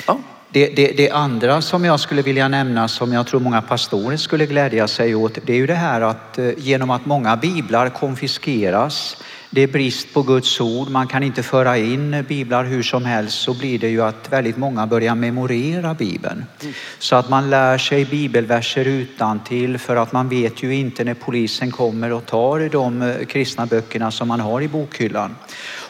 [0.08, 0.20] Ja.
[0.52, 4.46] Det, det, det, andra som jag skulle vilja nämna som jag tror många pastorer skulle
[4.46, 9.18] glädja sig åt det är ju det här att eh, genom att många biblar konfiskeras
[9.52, 13.42] det är brist på Guds ord, man kan inte föra in biblar hur som helst
[13.42, 16.46] så blir det ju att väldigt många börjar memorera bibeln.
[17.00, 21.14] Så att man lär sig bibelverser utan till för att man vet ju inte när
[21.14, 25.36] polisen kommer och tar de eh, kristna böckerna som man har i bokhyllan.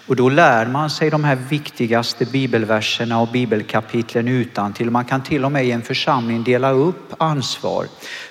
[0.10, 4.92] Och då lär man sig de här viktigaste bibelverserna och bibelkapitlen utan till.
[4.92, 7.86] Man kan till och med i en församling dela upp ansvar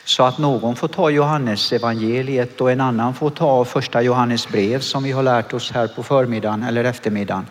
[0.04, 4.80] så att någon får ta Johannes evangeliet och en annan får ta första Johannes brev
[4.80, 7.46] som vi har lärt oss här på förmiddagen eller eftermiddagen.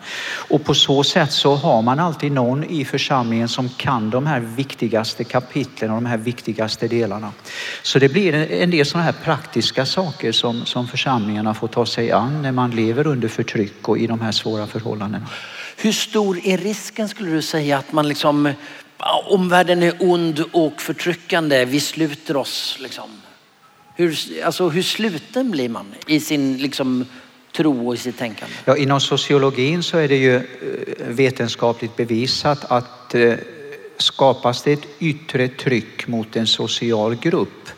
[0.50, 4.40] Och på så sätt så har man alltid någon i församlingen som kan de här
[4.40, 7.32] viktigaste kapitlen och de här viktigaste delarna.
[7.82, 12.12] Så det blir en del sådana här praktiska saker som, som församlingarna får ta sig
[12.12, 15.26] an när man lever under förtryck och i de här svåra förhållandena.
[15.76, 18.54] Hur stor är risken skulle du säga att man liksom
[19.28, 21.64] omvärlden är ond och förtryckande.
[21.64, 22.78] Vi sluter oss.
[22.80, 23.10] Liksom.
[23.94, 27.04] Hur, alltså, hur sluten blir man i sin liksom,
[27.56, 28.54] tro och i sitt tänkande?
[28.64, 30.42] Ja, inom sociologin så är det ju eh,
[30.98, 33.34] vetenskapligt bevisat att eh,
[33.98, 37.68] skapas det ett yttre tryck mot en social grupp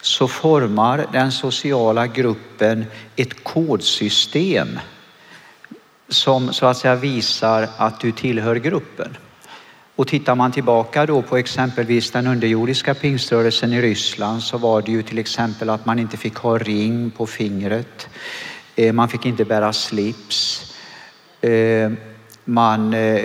[0.00, 2.84] så formar den sociala gruppen
[3.16, 4.78] ett kodsystem
[6.08, 9.16] som så att säga visar att du tillhör gruppen.
[9.96, 14.92] Och tittar man tillbaka då på exempelvis den underjordiska pingströrelsen i Ryssland så var det
[14.92, 18.08] ju till exempel att man inte fick ha ring på fingret.
[18.76, 20.72] Eh, man fick inte bära slips.
[21.40, 21.92] Eh,
[22.44, 23.24] man eh,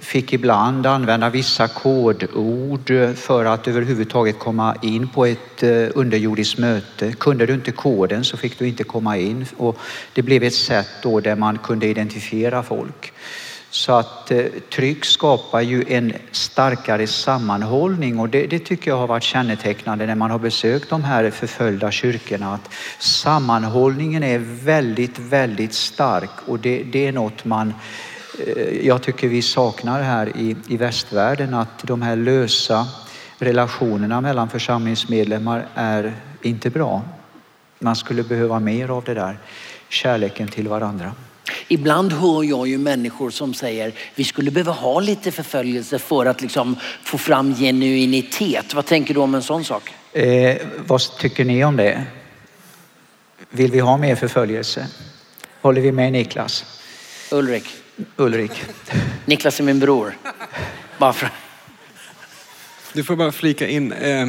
[0.00, 7.12] fick ibland använda vissa kodord för att överhuvudtaget komma in på ett eh, underjordiskt möte.
[7.12, 9.78] Kunde du inte koden så fick du inte komma in och
[10.12, 13.12] det blev ett sätt då där man kunde identifiera folk.
[13.70, 14.44] Så att eh,
[14.74, 20.14] tryck skapar ju en starkare sammanhållning och det, det, tycker jag har varit kännetecknande när
[20.14, 22.54] man har besökt de här förföljda kyrkorna.
[22.54, 27.74] Att sammanhållningen är väldigt, väldigt stark och det, det är något man
[28.82, 32.86] jag tycker vi saknar här i, i västvärlden att de här lösa
[33.38, 37.02] relationerna mellan församlingsmedlemmar är inte bra.
[37.78, 39.38] Man skulle behöva mer av det där,
[39.88, 41.12] kärleken till varandra.
[41.68, 46.40] Ibland hör jag ju människor som säger vi skulle behöva ha lite förföljelse för att
[46.42, 48.74] liksom få fram genuinitet.
[48.74, 49.94] Vad tänker du om en sån sak?
[50.12, 50.56] Eh,
[50.86, 52.04] vad tycker ni om det?
[53.50, 54.86] Vill vi ha mer förföljelse?
[55.60, 56.64] Håller vi med Niklas?
[57.32, 57.64] Ulrik.
[58.16, 58.64] Ulrik.
[59.24, 60.18] Niklas är min bror.
[60.98, 61.30] Bara för...
[62.92, 63.92] Du får bara flika in.
[63.92, 64.28] Eh,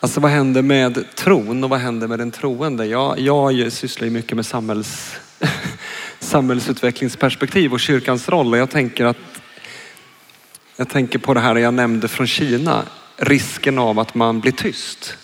[0.00, 2.86] alltså vad händer med tron och vad händer med den troende?
[2.86, 5.16] Jag, jag sysslar ju mycket med samhälls
[6.18, 8.52] samhällsutvecklingsperspektiv och kyrkans roll.
[8.52, 9.16] Och jag tänker att
[10.76, 12.82] jag tänker på det här jag nämnde från Kina,
[13.16, 15.16] risken av att man blir tyst.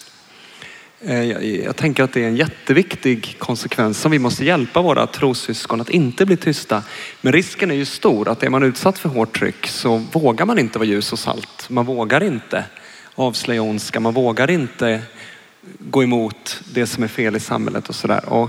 [1.06, 1.22] Eh,
[1.64, 5.90] jag tänker att det är en jätteviktig konsekvens som vi måste hjälpa våra trossyskon att
[5.90, 6.82] inte bli tysta.
[7.20, 10.58] Men risken är ju stor att är man utsatt för hårt tryck så vågar man
[10.58, 11.70] inte vara ljus och salt.
[11.70, 12.64] Man vågar inte
[13.14, 15.02] avslöja ondska, man vågar inte
[15.78, 18.48] gå emot det som är fel i samhället och sådär.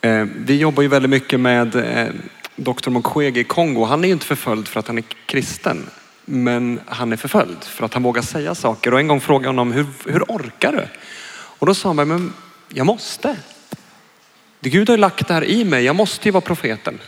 [0.00, 2.14] Eh, vi jobbar ju väldigt mycket med eh,
[2.56, 5.86] Dr Mukwege i Kongo, han är ju inte förföljd för att han är kristen.
[6.24, 8.94] Men han är förföljd för att han vågar säga saker.
[8.94, 10.86] Och en gång frågade jag honom, hur, hur orkar du?
[11.58, 12.32] Och då sa han, men
[12.68, 13.36] jag måste.
[14.60, 16.98] Gud har ju lagt det här i mig, jag måste ju vara profeten.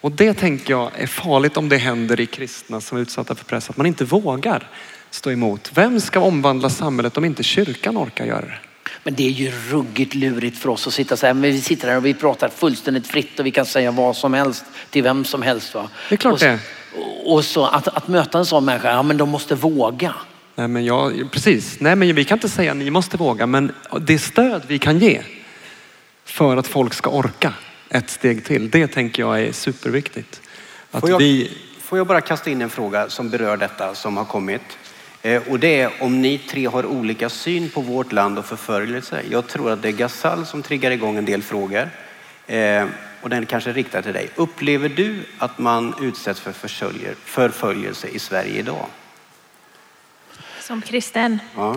[0.00, 3.44] Och det tänker jag är farligt om det händer i kristna som är utsatta för
[3.44, 4.68] press, att man inte vågar
[5.10, 5.70] stå emot.
[5.74, 8.58] Vem ska omvandla samhället om inte kyrkan orkar göra det?
[9.02, 11.34] Men det är ju ruggigt lurigt för oss att sitta så här.
[11.34, 14.34] Men vi sitter här och vi pratar fullständigt fritt och vi kan säga vad som
[14.34, 15.74] helst till vem som helst.
[15.74, 15.88] Va?
[16.08, 16.58] Det är klart och, så- det.
[17.24, 20.14] Och så att, att möta en sån människa, ja men de måste våga.
[20.60, 21.80] Nej, men jag, precis.
[21.80, 25.22] Nej, men vi kan inte säga ni måste våga, men det stöd vi kan ge
[26.24, 27.54] för att folk ska orka
[27.88, 30.40] ett steg till, det tänker jag är superviktigt.
[30.90, 34.16] Att Får jag, vi, får jag bara kasta in en fråga som berör detta som
[34.16, 34.78] har kommit?
[35.22, 39.22] Eh, och det är om ni tre har olika syn på vårt land och förföljelse.
[39.30, 41.90] Jag tror att det är Gasall som triggar igång en del frågor.
[42.46, 42.86] Eh,
[43.20, 44.28] och den kanske är riktad till dig.
[44.36, 46.52] Upplever du att man utsätts för
[47.24, 48.86] förföljelse i Sverige idag?
[50.70, 51.38] Som kristen.
[51.56, 51.76] Ja.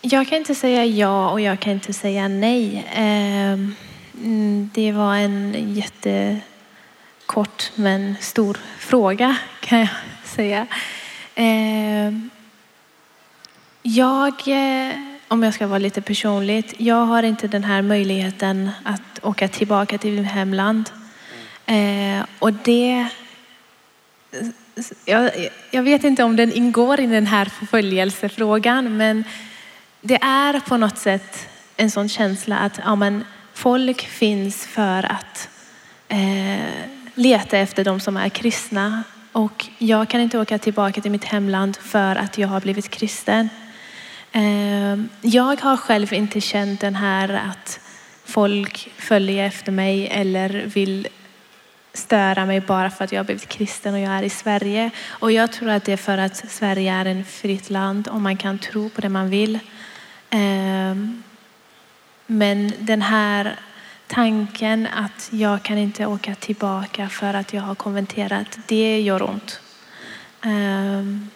[0.00, 2.86] Jag kan inte säga ja och jag kan inte säga nej.
[2.94, 3.74] Ehm,
[4.14, 9.88] mm, Det var en jättekort men stor fråga kan jag
[10.24, 10.66] säga.
[11.34, 12.30] Ehm,
[13.82, 19.24] Jag, eh, om jag ska vara lite personligt, jag har inte den här möjligheten att
[19.24, 20.90] åka tillbaka till mitt hemland.
[21.66, 23.08] Eh, Och det
[25.04, 25.30] jag,
[25.70, 29.24] jag vet inte om den ingår i den här förföljelsefrågan, men
[30.00, 33.24] det är på något sätt en sån känsla att ja, men,
[33.54, 35.48] folk finns för att
[36.08, 36.66] eh,
[37.14, 39.02] leta efter de som är kristna.
[39.32, 43.48] Och jag kan inte åka tillbaka till mitt hemland för att jag har blivit kristen.
[44.32, 47.80] Ehm, jag har själv inte känt den här att
[48.24, 51.08] folk följer efter mig eller vill
[51.92, 54.90] störa mig bara för att jag har blivit kristen och jag är i Sverige.
[55.08, 58.36] Och jag tror att det är för att Sverige är ett fritt land och man
[58.36, 59.58] kan tro på det man vill.
[60.30, 61.22] Ehm,
[62.26, 63.56] men den här
[64.06, 69.60] tanken att jag kan inte åka tillbaka för att jag har konverterat, det gör ont.
[70.42, 71.30] Ehm,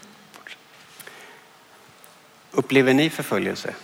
[2.56, 3.74] Upplever ni förföljelse?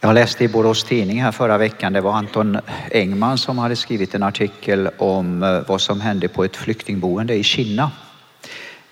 [0.00, 2.58] Jag läste i Borås Tidning här förra veckan, det var Anton
[2.90, 7.42] Engman som hade skrivit en artikel om eh, vad som hände på ett flyktingboende i
[7.42, 7.90] Kina.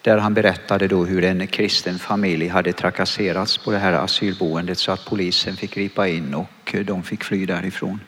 [0.00, 4.92] Där han berättade då hur en kristen familj hade trakasserats på det här asylboendet så
[4.92, 8.00] att polisen fick gripa in och eh, de fick fly därifrån.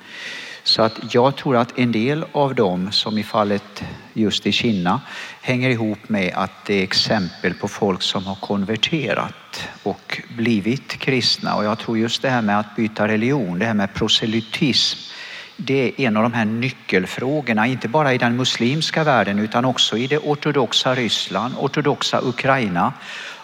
[0.65, 5.01] Så att jag tror att en del av dem, som i fallet just i Kina,
[5.41, 11.55] hänger ihop med att det är exempel på folk som har konverterat och blivit kristna.
[11.55, 14.99] Och jag tror just det här med att byta religion, det här med proselytism,
[15.57, 19.97] det är en av de här nyckelfrågorna, inte bara i den muslimska världen utan också
[19.97, 22.93] i det ortodoxa Ryssland, ortodoxa Ukraina,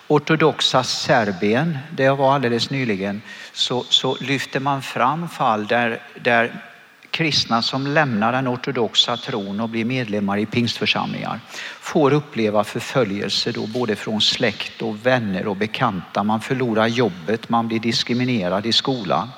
[0.09, 6.70] ortodoxa Serbien, där jag var alldeles nyligen, så, så lyfter man fram fall där, där
[7.11, 11.41] kristna som lämnar den ortodoxa tron och blir medlemmar i pingstförsamlingar
[11.81, 16.23] får uppleva förföljelse då både från släkt och vänner och bekanta.
[16.23, 19.29] Man förlorar jobbet, man blir diskriminerad i skolan.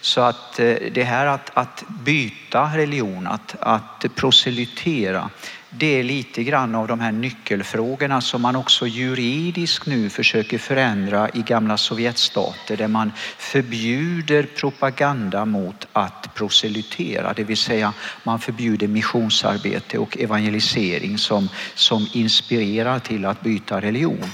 [0.00, 5.30] Så att eh, det här att, att byta religion, att, att proselytera,
[5.70, 11.28] det är lite grann av de här nyckelfrågorna som man också juridiskt nu försöker förändra
[11.28, 17.92] i gamla Sovjetstater där man förbjuder propaganda mot att proselytera, det vill säga
[18.24, 24.30] man förbjuder missionsarbete och evangelisering som, som inspirerar till att byta religion.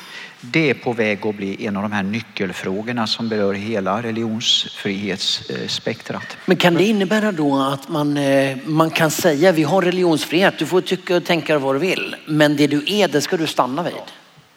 [0.50, 6.36] Det är på väg att bli en av de här nyckelfrågorna som berör hela religionsfrihetsspektrat.
[6.46, 10.66] Men kan det innebära då att man, eh, man kan säga vi har religionsfrihet, du
[10.66, 13.82] får tycka och tänka vad du vill, men det du är det ska du stanna
[13.82, 13.92] vid?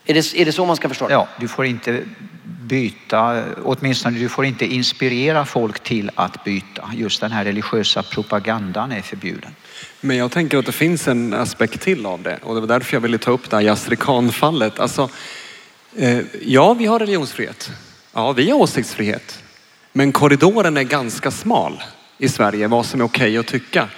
[0.05, 1.13] Är det, är det så man ska förstå det?
[1.13, 2.03] Ja, du får inte
[2.67, 6.89] byta, åtminstone du får inte inspirera folk till att byta.
[6.95, 9.51] Just den här religiösa propagandan är förbjuden.
[10.01, 12.95] Men jag tänker att det finns en aspekt till av det och det var därför
[12.95, 14.79] jag ville ta upp det här Yasri Khan-fallet.
[14.79, 15.09] Alltså,
[15.95, 17.71] Eh, ja, vi har religionsfrihet.
[18.13, 19.43] Ja, vi har åsiktsfrihet.
[19.93, 21.83] Men korridoren är ganska smal
[22.17, 23.89] i Sverige, vad som är okej att tycka.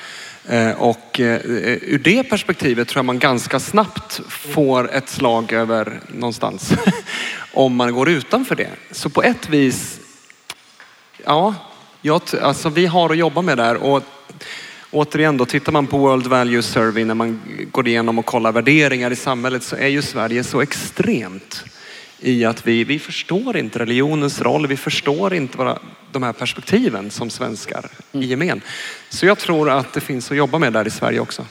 [0.46, 6.00] Eh, och eh, ur det perspektivet tror jag man ganska snabbt får ett slag över
[6.08, 6.74] någonstans
[7.54, 8.70] om man går utanför det.
[8.92, 10.00] Så på ett vis,
[11.26, 11.56] ja,
[12.02, 14.04] jag, alltså vi har att jobba med där och
[14.92, 19.12] återigen då, tittar man på World Value Survey när man går igenom och kollar värderingar
[19.12, 21.64] i samhället så är ju Sverige så extremt
[22.22, 25.80] i att vi, vi förstår inte religionens roll, vi förstår inte våra,
[26.12, 28.62] de här perspektiven som svenskar i gemen.
[29.10, 31.46] Så jag tror att det finns att jobba med där i Sverige också.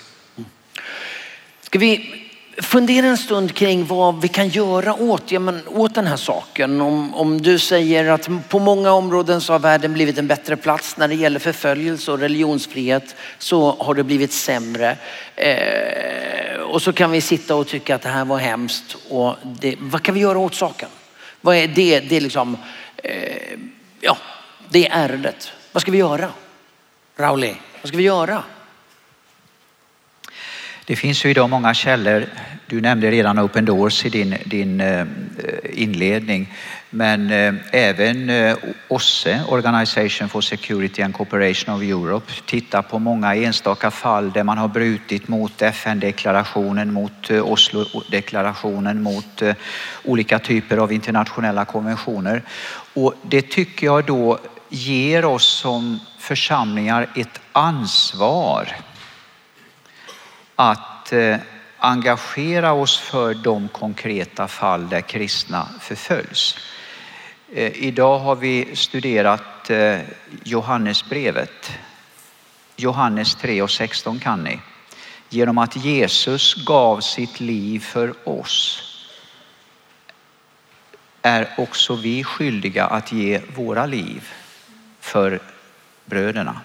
[1.63, 2.15] Ska vi
[2.63, 6.81] fundera en stund kring vad vi kan göra åt, ja, men, åt den här saken?
[6.81, 10.97] Om, om du säger att på många områden så har världen blivit en bättre plats
[10.97, 14.97] när det gäller förföljelse och religionsfrihet så har det blivit sämre.
[15.37, 18.97] Eh, och så kan vi sitta och tycka att det här var hemskt.
[19.09, 20.89] Och det, vad kan vi göra åt saken?
[21.41, 22.01] Vad är det?
[22.01, 22.57] Det är liksom,
[22.97, 23.59] eh,
[24.01, 24.17] ja,
[24.69, 25.53] det är ärendet.
[25.73, 26.31] Vad ska vi göra?
[27.17, 28.43] Rauli, vad ska vi göra?
[30.85, 32.27] Det finns ju idag många källor.
[32.67, 35.07] Du nämnde redan Open Doors i din, din eh,
[35.73, 36.55] inledning.
[36.91, 38.57] Men eh, även eh,
[38.89, 44.59] OSSE, Organization for Security and Cooperation of Europe, tittar på många enstaka fall där man
[44.59, 49.55] har brutit mot FN-deklarationen, mot eh, Oslo-deklarationen, mot eh,
[50.05, 52.43] olika typer av internationella konventioner.
[52.95, 58.69] Och det tycker jag då ger oss som församlingar ett ansvar
[60.55, 61.37] att eh,
[61.79, 66.59] engagera oss för de konkreta fall där kristna förföljs.
[67.53, 70.01] Eh, idag har vi studerat eh,
[70.45, 71.71] Johannesbrevet.
[72.77, 74.61] Johannes 3 och 16 kan ni.
[75.29, 78.83] Genom att Jesus gav sitt liv för oss
[81.23, 84.29] är också vi skyldiga att ge våra liv
[85.01, 85.41] för
[86.05, 86.61] bröderna.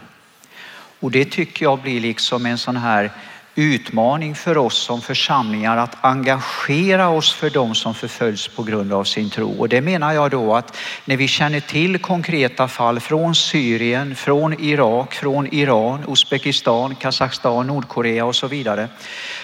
[1.00, 3.12] Och det tycker jag blir liksom en sån här
[3.56, 9.04] utmaning för oss som församlingar att engagera oss för de som förföljs på grund av
[9.04, 9.52] sin tro.
[9.60, 14.62] Och det menar jag då att när vi känner till konkreta fall från Syrien, från
[14.64, 18.88] Irak, från Iran, Uzbekistan, Kazakstan, Nordkorea och så vidare.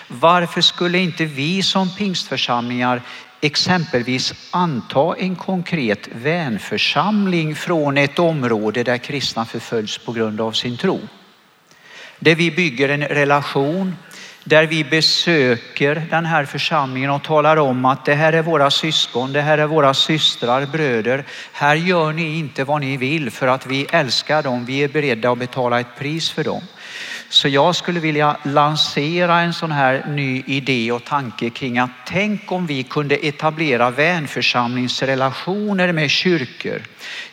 [0.07, 3.01] Varför skulle inte vi som pingstförsamlingar
[3.41, 10.77] exempelvis anta en konkret vänförsamling från ett område där kristna förföljs på grund av sin
[10.77, 10.99] tro?
[12.19, 13.95] Där vi bygger en relation,
[14.43, 19.33] där vi besöker den här församlingen och talar om att det här är våra syskon,
[19.33, 21.23] det här är våra systrar, bröder.
[21.51, 24.65] Här gör ni inte vad ni vill för att vi älskar dem.
[24.65, 26.61] Vi är beredda att betala ett pris för dem.
[27.29, 32.51] Så jag skulle vilja lansera en sån här ny idé och tanke kring att tänk
[32.51, 36.81] om vi kunde etablera vänförsamlingsrelationer med kyrkor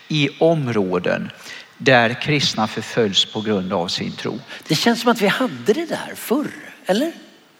[0.07, 1.31] i områden
[1.77, 4.39] där kristna förföljs på grund av sin tro.
[4.67, 6.51] Det känns som att vi hade det där förr,
[6.85, 7.11] eller?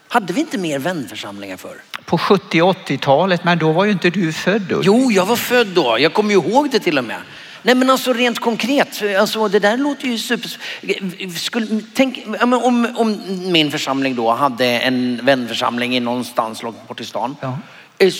[0.07, 1.81] Hade vi inte mer vänförsamlingar förr?
[2.05, 4.61] På 70 80-talet, men då var ju inte du född.
[4.61, 4.81] Då.
[4.83, 5.97] Jo, jag var född då.
[5.99, 7.21] Jag kommer ju ihåg det till och med.
[7.61, 10.57] Nej men alltså rent konkret, alltså, det där låter ju super...
[11.39, 17.35] Skulle, tänk, om, om min församling då hade en vänförsamling någonstans långt bort i stan.
[17.41, 17.57] Ja.
[17.99, 18.11] Eh,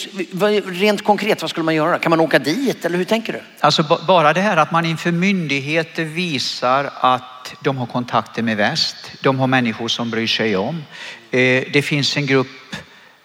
[0.65, 1.99] rent konkret, vad skulle man göra?
[1.99, 3.41] Kan man åka dit eller hur tänker du?
[3.59, 8.95] Alltså bara det här att man inför myndigheter visar att de har kontakter med väst.
[9.21, 10.83] De har människor som bryr sig om.
[11.31, 12.75] Eh, det finns en grupp,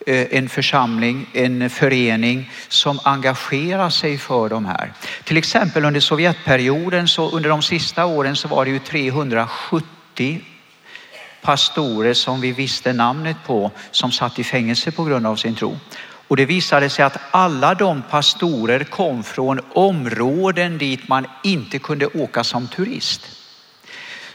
[0.07, 4.93] eh, en församling, en förening som engagerar sig för de här.
[5.25, 10.41] Till exempel under Sovjetperioden, så under de sista åren så var det ju 370
[11.43, 15.77] pastorer som vi visste namnet på som satt i fängelse på grund av sin tro.
[16.29, 22.07] Och det visade sig att alla de pastorer kom från områden dit man inte kunde
[22.07, 23.39] åka som turist.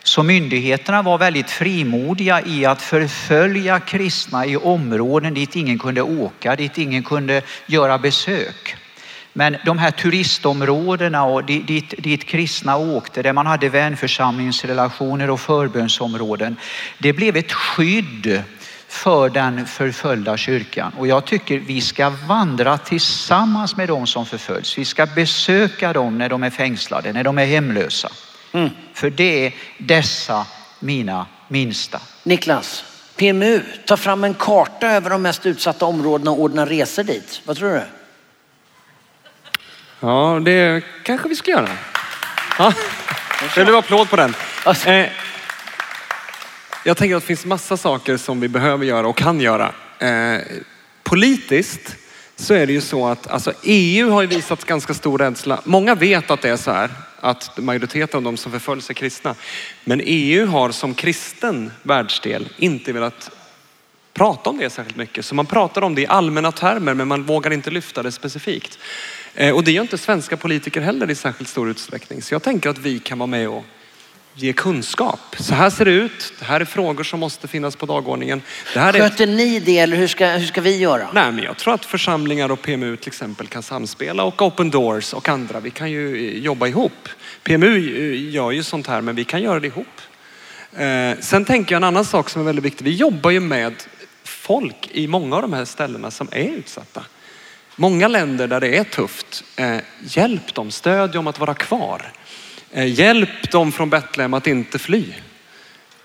[0.03, 6.55] Så myndigheterna var väldigt frimodiga i att förfölja kristna i områden dit ingen kunde åka,
[6.55, 8.75] dit ingen kunde göra besök.
[9.33, 16.55] Men de här turistområdena och dit, dit kristna åkte, där man hade vänförsamlingsrelationer och förbönsområden,
[16.97, 18.43] det blev ett skydd
[18.87, 20.93] för den förföljda kyrkan.
[20.97, 24.77] Och jag tycker vi ska vandra tillsammans med dem som förföljs.
[24.77, 28.09] Vi ska besöka dem när de är fängslade, när de är hemlösa.
[28.51, 28.69] Mm.
[28.93, 30.45] För det är dessa
[30.79, 31.99] mina minsta.
[32.23, 32.83] Niklas,
[33.15, 37.41] PMU, ta fram en karta över de mest utsatta områdena och ordna resor dit.
[37.45, 37.83] Vad tror du?
[39.99, 41.69] Ja, det kanske vi ska göra.
[42.59, 42.73] Ja.
[43.55, 44.35] Det blev applåd på den.
[44.63, 44.89] Alltså.
[44.89, 45.09] Eh,
[46.87, 49.73] jag tänker att det finns massa saker som vi behöver göra och kan göra.
[49.99, 50.41] Eh,
[51.03, 51.95] politiskt
[52.35, 55.61] så är det ju så att alltså EU har ju visat ganska stor rädsla.
[55.63, 56.89] Många vet att det är så här,
[57.19, 59.35] att majoriteten av de som förföljs är kristna.
[59.83, 63.31] Men EU har som kristen världsdel inte velat
[64.13, 65.25] prata om det särskilt mycket.
[65.25, 68.79] Så man pratar om det i allmänna termer men man vågar inte lyfta det specifikt.
[69.35, 72.21] Eh, och det gör inte svenska politiker heller i särskilt stor utsträckning.
[72.21, 73.65] Så jag tänker att vi kan vara med och
[74.39, 75.35] ge kunskap.
[75.39, 76.33] Så här ser det ut.
[76.39, 78.41] Det här är frågor som måste finnas på dagordningen.
[78.73, 81.09] Det här är Sköter ni det eller hur ska, hur ska vi göra?
[81.13, 85.13] Nej, men jag tror att församlingar och PMU till exempel kan samspela och Open Doors
[85.13, 85.59] och andra.
[85.59, 87.09] Vi kan ju eh, jobba ihop.
[87.43, 90.01] PMU eh, gör ju sånt här, men vi kan göra det ihop.
[90.73, 92.85] Eh, sen tänker jag en annan sak som är väldigt viktig.
[92.85, 93.73] Vi jobbar ju med
[94.23, 97.03] folk i många av de här ställena som är utsatta.
[97.75, 99.43] Många länder där det är tufft.
[99.55, 102.11] Eh, hjälp dem, stöd dem att vara kvar.
[102.71, 105.05] Eh, hjälp dem från Betlehem att inte fly.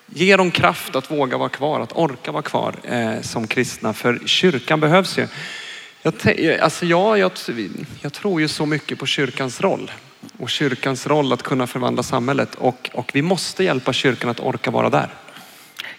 [0.07, 3.93] Ge dem kraft att våga vara kvar, att orka vara kvar eh, som kristna.
[3.93, 5.29] För kyrkan behövs ju.
[6.03, 7.33] Jag, alltså jag, jag,
[8.01, 9.91] jag tror ju så mycket på kyrkans roll
[10.39, 14.71] och kyrkans roll att kunna förvandla samhället och, och vi måste hjälpa kyrkan att orka
[14.71, 15.09] vara där.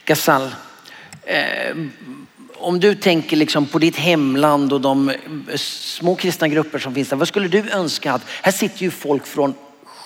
[0.05, 0.55] Ghazal,
[1.23, 1.77] eh,
[2.55, 5.15] om du tänker liksom på ditt hemland och de eh,
[5.55, 7.17] små kristna grupper som finns där.
[7.17, 9.53] Vad skulle du önska att, här sitter ju folk från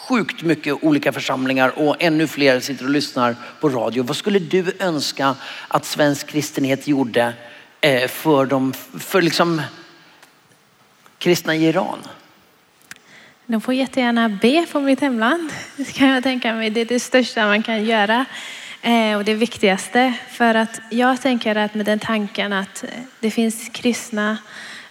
[0.07, 4.03] sjukt mycket olika församlingar och ännu fler sitter och lyssnar på radio.
[4.03, 5.35] Vad skulle du önska
[5.67, 7.33] att svensk kristenhet gjorde
[7.81, 9.61] eh, för, de, för liksom
[11.17, 11.99] kristna i Iran?
[13.45, 15.53] De får jättegärna be för mitt hemland.
[15.75, 16.69] Det kan jag tänka mig.
[16.69, 18.25] Det är det största man kan göra.
[18.81, 20.13] Eh, och det viktigaste.
[20.31, 22.89] För att jag tänker att med den tanken att eh,
[23.19, 24.37] det finns kristna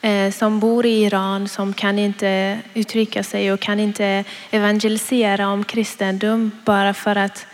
[0.07, 5.65] Eh, som bor i Iran som kan inte uttrycka sig och kan inte evangelisera om
[5.65, 7.47] kristendom bara för att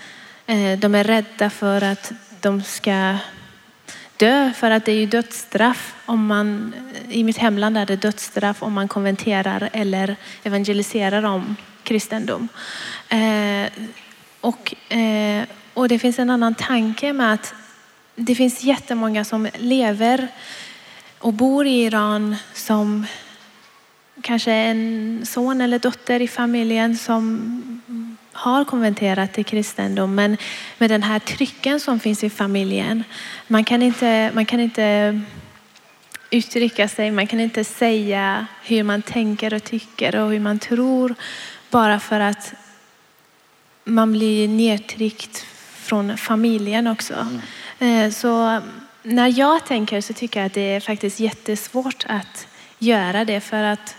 [0.47, 3.17] eh, de är rädda för att de ska
[4.17, 6.75] dö för att det är ju dödsstraff om man,
[7.09, 12.49] i mitt hemland är det dödsstraff om man konventerar eller evangeliserar om kristendom.
[13.09, 13.73] Eh,
[14.41, 14.75] och,
[15.75, 17.55] och det finns en annan tanke med att
[18.15, 20.29] det finns jättemånga som lever
[21.23, 23.07] och bor i Iran som
[24.23, 27.83] kanske en son eller dotter i familjen som
[28.33, 30.15] har konverterat till kristendom.
[30.15, 30.37] Men
[30.79, 33.05] med den här trycken som finns i familjen.
[33.47, 35.21] Man kan inte, man kan inte
[36.31, 41.15] uttrycka sig, man kan inte säga hur man tänker och tycker och hur man tror.
[41.71, 42.55] Bara för att
[43.85, 47.27] man blir nedtryckt från familjen också.
[47.79, 48.61] Eh, Så
[49.03, 52.47] när jag tänker så tycker jag att det är faktiskt jättesvårt att
[52.79, 53.97] göra det för att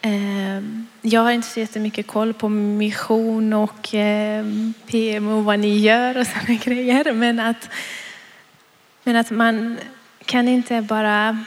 [0.00, 0.62] eh,
[1.02, 4.44] jag har inte så jättemycket koll på mission och eh,
[4.86, 7.12] PM och vad ni gör och sådana grejer.
[7.12, 7.70] Men att,
[9.04, 9.78] men att man
[10.24, 11.44] kan inte bara...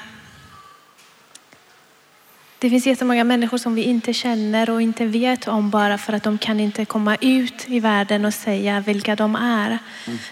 [2.62, 6.24] Det finns jättemånga människor som vi inte känner och inte vet om bara för att
[6.24, 9.78] de kan inte komma ut i världen och säga vilka de är.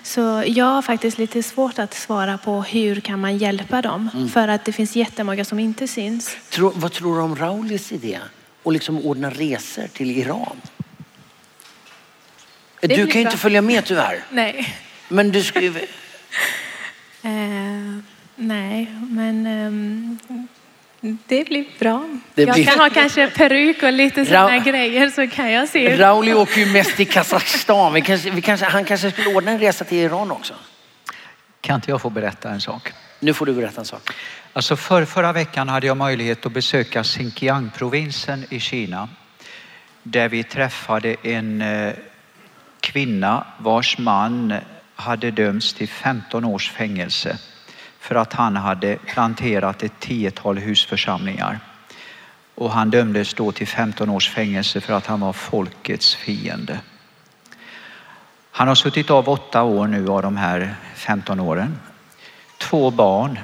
[0.03, 4.29] Så jag har faktiskt lite svårt att svara på hur kan man hjälpa dem.
[4.33, 6.37] För att det finns jättemånga som inte syns.
[6.49, 8.19] Tror, vad tror du om Raulis idé?
[8.63, 10.61] Och liksom ordna resor till Iran?
[12.81, 14.23] Du blir kan ju inte följa med tyvärr.
[14.31, 14.75] Nej.
[15.07, 15.73] Men du ju...
[17.21, 17.99] Eh,
[18.35, 20.17] nej, men ehm,
[21.01, 22.05] det blir bra.
[22.35, 25.69] Det jag blir- kan ha kanske peruk och lite sådana Ra- grejer så kan jag
[25.69, 25.97] se.
[25.97, 27.93] Rauli åker ju mest till Kazakstan.
[27.93, 30.53] Vi kanske, vi kanske, han kanske skulle ordna en resa till Iran också.
[31.61, 32.93] Kan inte jag få berätta en sak?
[33.19, 34.09] Nu får du berätta en sak.
[34.53, 39.09] Alltså för, förra veckan hade jag möjlighet att besöka Xinjiang-provinsen i Kina.
[40.03, 41.93] Där vi träffade en eh,
[42.79, 44.53] kvinna vars man
[44.95, 47.37] hade dömts till 15 års fängelse
[47.99, 51.59] för att han hade planterat ett tiotal husförsamlingar.
[52.55, 56.79] Och han dömdes då till 15 års fängelse för att han var folkets fiende.
[58.51, 61.79] Han har suttit av åtta år nu av de här 15 åren.
[62.57, 63.39] Två barn.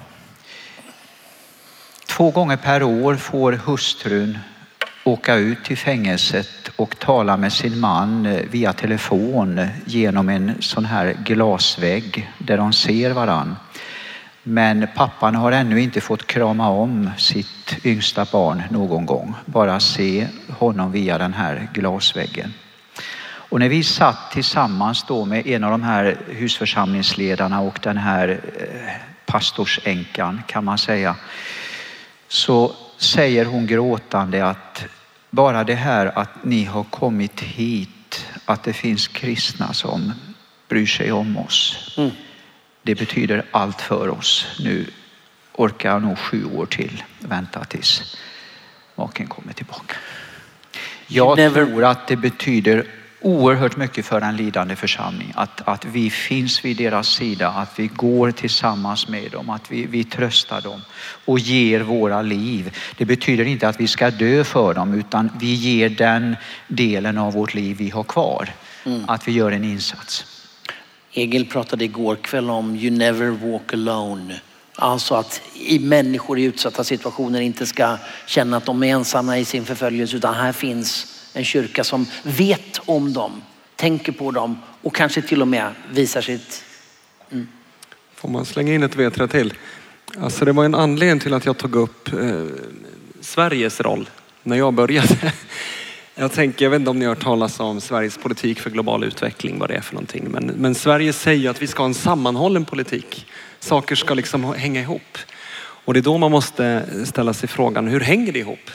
[2.06, 4.40] Två gånger per år får hustrun
[5.04, 10.86] åka ut till fängelset och tala med sin man eh, via telefon genom en sån
[10.86, 13.56] här glasvägg där de ser varann.
[14.48, 19.36] Men pappan har ännu inte fått krama om sitt yngsta barn någon gång.
[19.46, 20.28] Bara se
[20.58, 22.54] honom via den här glasväggen.
[23.26, 28.30] Och när vi satt tillsammans då med en av de här husförsamlingsledarna och den här
[28.30, 28.92] eh,
[29.26, 31.16] pastorsänkan kan man säga,
[32.28, 34.86] så säger hon gråtande att
[35.30, 40.14] bara det här att ni har kommit hit, att det finns kristna som
[40.70, 41.94] bryr sig om oss.
[41.98, 42.12] Mm.
[42.86, 44.48] Det betyder allt för oss.
[44.60, 44.86] Nu
[45.54, 48.18] orkar jag nog sju år till vänta tills
[48.96, 49.96] maken kommer tillbaka.
[51.08, 52.86] Jag tror att det betyder
[53.22, 55.34] oerhört mycket för en lidande församling.
[55.36, 59.86] Att, att vi finns vid deras sida, att vi går tillsammans med dem, att vi,
[59.86, 60.82] vi tröstar dem
[61.26, 62.78] och ger våra liv.
[62.98, 66.36] Det betyder inte att vi ska dö för dem utan vi ger den
[66.68, 68.50] delen av vårt liv vi har kvar.
[69.08, 70.35] att vi gör en insats.
[71.18, 74.42] Egil pratade igår kväll om You never walk alone.
[74.76, 79.46] Alltså att i människor i utsatta situationer inte ska känna att de är ensamma i
[79.46, 83.42] sin förföljelse utan här finns en kyrka som vet om dem,
[83.76, 86.64] tänker på dem och kanske till och med visar sitt...
[87.32, 87.48] Mm.
[88.16, 89.54] Får man slänga in ett vetra till?
[90.20, 92.46] Alltså det var en anledning till att jag tog upp eh,
[93.22, 94.10] Sveriges roll
[94.44, 95.34] när jag började.
[96.18, 99.04] Jag tänker, jag vet inte om ni har hört talas om Sveriges politik för global
[99.04, 100.26] utveckling, vad det är för någonting.
[100.30, 103.28] Men, men Sverige säger att vi ska ha en sammanhållen politik.
[103.60, 105.18] Saker ska liksom hänga ihop.
[105.58, 108.70] Och det är då man måste ställa sig frågan, hur hänger det ihop?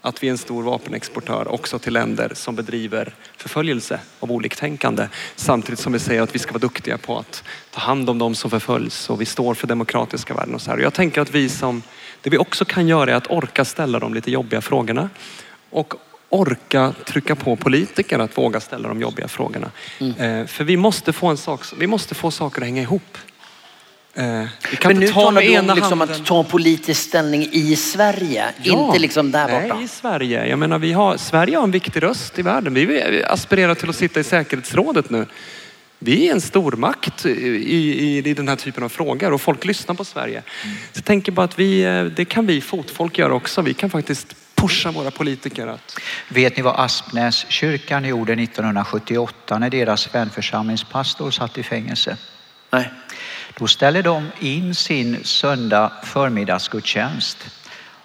[0.00, 5.08] Att vi är en stor vapenexportör också till länder som bedriver förföljelse av oliktänkande.
[5.36, 8.34] Samtidigt som vi säger att vi ska vara duktiga på att ta hand om de
[8.34, 10.78] som förföljs och vi står för demokratiska värden och så här.
[10.78, 11.82] Och jag tänker att vi som,
[12.20, 15.10] det vi också kan göra är att orka ställa de lite jobbiga frågorna
[15.70, 15.94] och
[16.30, 19.70] orka trycka på politiker att våga ställa de jobbiga frågorna.
[20.00, 23.18] Eh, för vi måste få en sak, vi måste få saker att hänga ihop.
[24.14, 27.76] Eh, vi kan Men nu ta talar du om liksom att ta politisk ställning i
[27.76, 28.86] Sverige, Ja.
[28.86, 29.74] inte liksom där borta.
[29.74, 30.46] Nej, i Sverige.
[30.46, 32.74] Jag menar, vi har, Sverige har en viktig röst i världen.
[32.74, 35.26] Vi aspirerar till att sitta i säkerhetsrådet nu.
[35.98, 39.94] Vi är en stormakt i, i, i den här typen av frågor och folk lyssnar
[39.94, 40.42] på Sverige.
[40.62, 43.62] Så jag tänker bara att vi, eh, det kan vi fotfolk göra också.
[43.62, 50.14] Vi kan faktiskt pusha våra politiker att Vet ni vad Aspnäskyrkan gjorde 1978 när deras
[50.14, 52.16] vänförsamlingspastor satt i fängelse?
[52.70, 52.90] Nej.
[53.58, 57.38] Då ställde de in sin söndag förmiddagsgudstjänst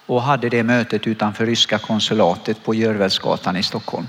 [0.06, 4.08] och hade det mötet utanför ryska konsulatet på Görvelsgatan i Stockholm.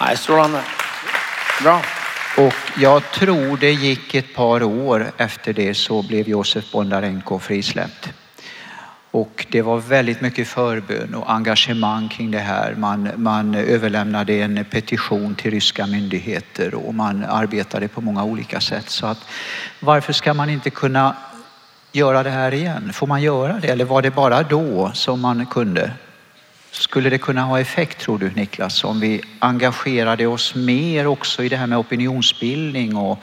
[0.00, 0.62] Nej, strålande.
[1.62, 1.82] Bra.
[2.36, 8.08] Och jag tror det gick ett par år efter det så blev Josef Bondarenko frisläppt.
[9.16, 12.74] Och det var väldigt mycket förbön och engagemang kring det här.
[12.74, 18.90] Man, man överlämnade en petition till ryska myndigheter och man arbetade på många olika sätt.
[18.90, 19.18] Så att
[19.80, 21.16] varför ska man inte kunna
[21.92, 22.92] göra det här igen?
[22.92, 25.90] Får man göra det eller var det bara då som man kunde?
[26.78, 31.48] Skulle det kunna ha effekt tror du Niklas om vi engagerade oss mer också i
[31.48, 33.22] det här med opinionsbildning och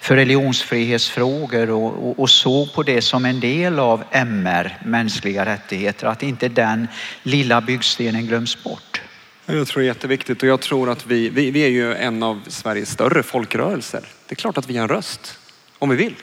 [0.00, 6.06] för religionsfrihetsfrågor och, och, och såg på det som en del av MR, mänskliga rättigheter,
[6.06, 6.88] att inte den
[7.22, 9.02] lilla byggstenen glöms bort.
[9.46, 12.22] Jag tror det är jätteviktigt och jag tror att vi, vi, vi är ju en
[12.22, 14.00] av Sveriges större folkrörelser.
[14.00, 15.38] Det är klart att vi har en röst
[15.78, 16.14] om vi vill.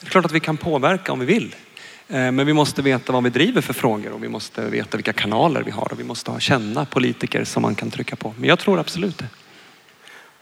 [0.00, 1.54] Det är klart att vi kan påverka om vi vill.
[2.08, 5.12] Eh, Men vi måste veta vad vi driver för frågor och vi måste veta vilka
[5.12, 8.34] kanaler vi har och vi måste ha känna politiker som man kan trycka på.
[8.38, 9.26] Men jag tror absolut det.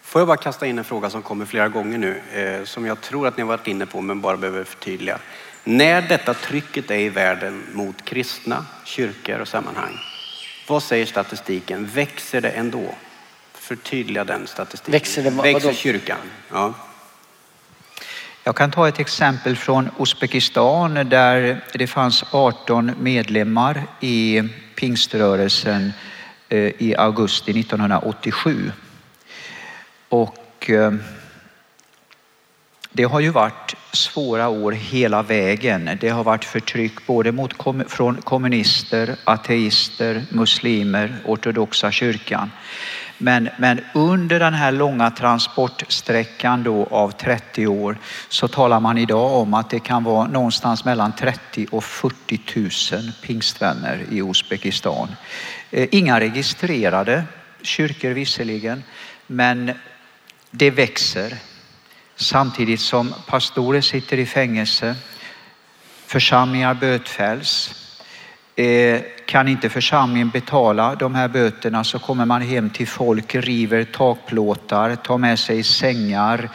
[0.02, 3.00] Får jag bara kasta in en fråga som kommer flera gånger nu, eh, som jag
[3.00, 5.18] tror att ni har varit inne på men bara behöver förtydliga.
[5.64, 9.98] När detta trycket är i världen mot kristna, kyrkor och sammanhang,
[10.68, 11.86] vad säger statistiken?
[11.94, 12.94] Växer det ändå?
[13.54, 14.92] Förtydliga den statistiken.
[14.92, 16.18] Växer det- Växer kyrkan?
[16.50, 16.74] Ja.
[18.46, 24.42] Jag kan ta ett exempel från Uzbekistan där det fanns 18 medlemmar i
[24.74, 25.92] pingströrelsen
[26.48, 28.72] eh, i augusti 1987.
[30.08, 30.92] Och eh,
[32.92, 35.90] det har ju varit svåra år hela vägen.
[36.00, 37.54] Det har varit förtryck både mot
[37.88, 42.50] från kommunister, ateister, muslimer, ortodoxa kyrkan.
[43.18, 47.98] Men, men under den här långa transportsträckan då av 30 år
[48.28, 52.40] så talar man idag om att det kan vara någonstans mellan 30 och 40
[52.92, 55.08] 000 pingstvänner i Uzbekistan.
[55.70, 57.24] Eh, inga registrerade
[57.62, 58.82] kyrkor visserligen,
[59.26, 59.72] men
[60.50, 61.36] det växer.
[62.16, 64.96] Samtidigt som pastorer sitter i fängelse,
[66.06, 67.82] församlingar bötfälls.
[68.56, 73.84] Eh, Kan inte församlingen betala de här böterna så kommer man hem till folk, river
[73.84, 76.48] takplåtar, tar med sig sängar,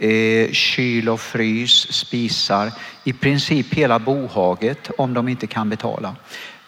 [0.00, 2.72] eh, kyl och frys, spisar.
[3.04, 6.16] I princip hela bohaget om de inte kan betala.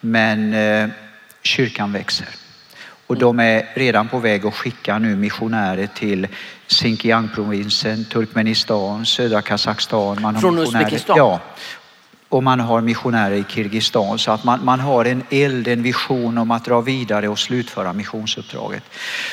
[0.01, 0.89] Men eh,
[1.43, 2.29] kyrkan växer.
[3.07, 6.29] Och de är redan på väg att skicka nu missionärer till
[6.69, 10.23] Xinjiang-provinsen, Turkmenistan, södra Kazakstan.
[10.23, 11.17] Man har Från Uzbekistan?
[11.19, 11.41] Ja.
[12.33, 14.19] Och man har missionärer i Kirgizistan.
[14.19, 17.93] Så att man, man har en eld, en vision om att dra vidare och slutföra
[17.93, 18.83] missionsuppdraget.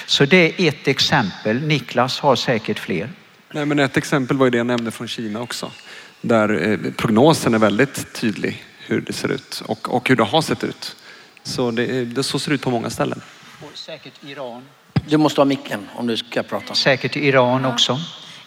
[0.05, 1.61] Så det är ett exempel.
[1.61, 3.09] Niklas har säkert fler.
[3.51, 5.71] Nej, men ett exempel var ju det jag nämnde från Kina också.
[6.21, 10.41] Där eh, prognosen är väldigt tydlig hur det ser ut och, och hur det har
[10.41, 10.95] sett ut.
[11.43, 13.21] Så det, det så ser det ut på många ställen.
[13.73, 14.61] Säkert Iran.
[15.07, 16.73] Du måste ha micken om du ska prata.
[16.73, 17.99] Säkert Iran också.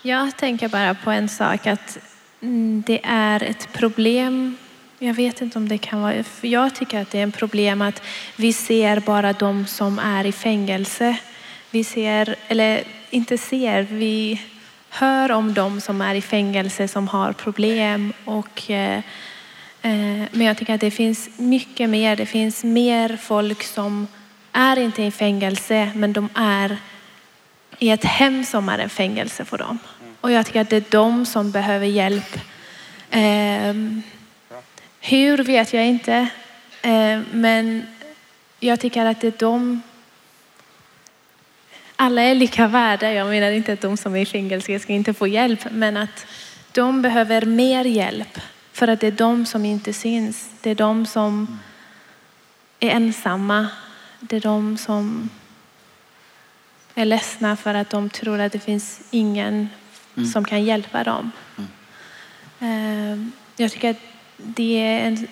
[0.02, 1.98] Jag tänker bara på en sak att
[2.42, 4.56] Mm, det är ett problem.
[4.98, 8.02] Jag vet inte om det kan vara, jag tycker att det är ett problem att
[8.36, 11.16] vi ser bara de som är i fängelse.
[11.70, 13.82] Vi ser, eller inte ser.
[13.82, 14.40] Vi
[14.88, 18.12] hör om de som är i fängelse som har problem.
[18.24, 18.98] Och, eh,
[19.82, 22.16] eh, men jag tycker att det finns mycket mer.
[22.16, 24.06] Det finns mer folk som
[24.52, 26.76] är inte i fängelse men de är
[27.78, 29.78] i ett hem som är en fängelse för dem.
[30.22, 32.40] Och jag tycker att det är de som behöver hjälp.
[33.10, 33.74] Eh,
[35.00, 36.28] hur vet jag inte.
[36.82, 37.86] Eh, men
[38.60, 39.82] jag tycker att det är de
[41.96, 43.12] alla är lika värda.
[43.12, 46.26] Jag menar inte att de som är i fängelse ska inte få hjälp, men att
[46.72, 48.40] de behöver mer hjälp
[48.72, 50.50] för att det är de som inte syns.
[50.60, 51.58] Det är de som
[52.80, 53.68] är ensamma.
[54.20, 55.30] Det är de som
[56.94, 59.68] är ledsna för att de tror att det finns ingen
[60.32, 61.32] som kan hjälpa dem.
[62.60, 63.32] Mm.
[63.56, 64.00] Jag tycker att
[64.36, 65.26] det är en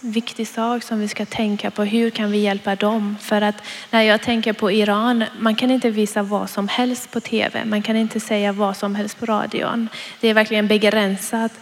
[0.00, 1.84] viktig sak som vi ska tänka på.
[1.84, 3.16] Hur kan vi hjälpa dem?
[3.20, 7.20] För att när jag tänker på Iran, man kan inte visa vad som helst på
[7.20, 7.64] tv.
[7.64, 9.88] Man kan inte säga vad som helst på radion.
[10.20, 11.52] Det är verkligen begränsat.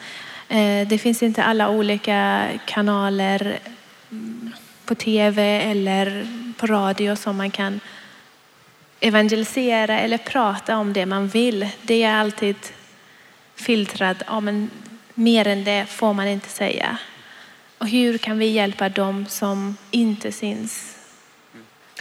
[0.48, 3.58] Eh, det finns inte alla olika kanaler
[4.10, 4.52] mm,
[4.84, 6.26] på tv eller
[6.56, 7.80] på radio som man kan
[9.02, 11.68] evangelisera eller prata om det man vill.
[11.82, 12.56] Det är alltid
[13.54, 14.22] filtrat.
[14.26, 14.70] Ja, men
[15.14, 16.98] Mer än det får man inte säga.
[17.78, 20.96] Och hur kan vi hjälpa dem som inte syns?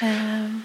[0.02, 0.64] Mm.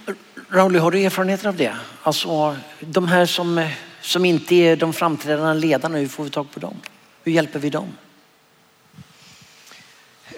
[0.50, 1.76] Rauli, har du erfarenheter av det?
[2.02, 3.68] Alltså de här som,
[4.00, 6.76] som inte är de framträdande ledarna, hur får vi tag på dem?
[7.24, 7.88] Hur hjälper vi dem?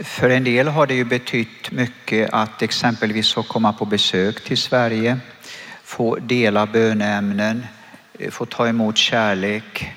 [0.01, 4.59] För en del har det ju betytt mycket att exempelvis få komma på besök till
[4.59, 5.19] Sverige,
[5.89, 7.67] få dela böneämnen,
[8.19, 9.95] eh, få ta emot kärlek,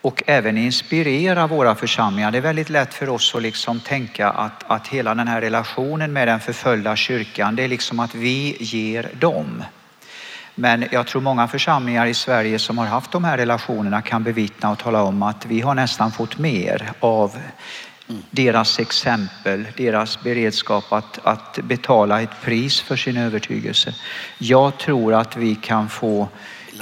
[0.00, 2.30] och även inspirera våra församlingar.
[2.30, 6.12] Det är väldigt lätt för oss att liksom tänka att, att hela den här relationen
[6.12, 9.64] med den förföljda kyrkan, det är liksom att vi ger dem.
[10.54, 14.70] Men jag tror många församlingar i Sverige som har haft de här relationerna kan bevittna
[14.70, 17.36] och tala om att vi har nästan fått mer av
[18.30, 23.94] deras exempel, deras beredskap att, att betala ett pris för sin övertygelse.
[24.38, 26.28] Jag tror att vi kan få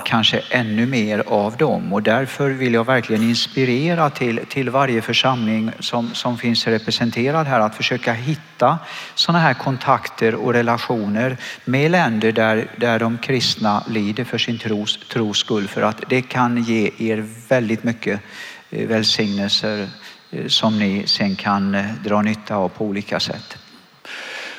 [0.05, 1.93] kanske ännu mer av dem.
[1.93, 7.61] Och därför vill jag verkligen inspirera till, till varje församling som, som finns representerad här
[7.61, 8.79] att försöka hitta
[9.15, 14.99] sådana här kontakter och relationer med länder där, där de kristna lider för sin tros,
[15.09, 15.69] tros skull.
[15.69, 18.21] För att det kan ge er väldigt mycket
[18.71, 19.89] eh, välsignelser
[20.35, 23.57] Eh, som ni sen kan eh, dra nytta av på olika sätt.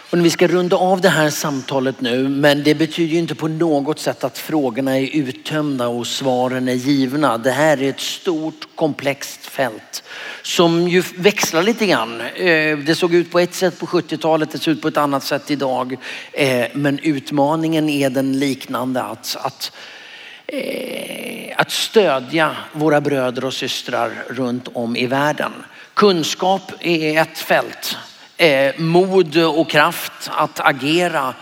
[0.09, 3.47] Och vi ska runda av det här samtalet nu, men det betyder ju inte på
[3.47, 7.37] något sätt att frågorna är uttömda och svaren är givna.
[7.37, 10.03] Det här är ett stort komplext fält
[10.41, 12.21] som ju växlar lite grann.
[12.21, 15.23] Eh, det såg ut på ett sätt på 70-talet, det ser ut på ett annat
[15.23, 15.95] sätt idag.
[16.73, 19.71] Men utmaningen är den liknande att, att
[20.55, 25.51] Eh, att stödja våra bröder och systrar runt om i världen.
[25.93, 27.97] Kunskap är ett fält
[28.37, 31.33] eh, mod och kraft att agera,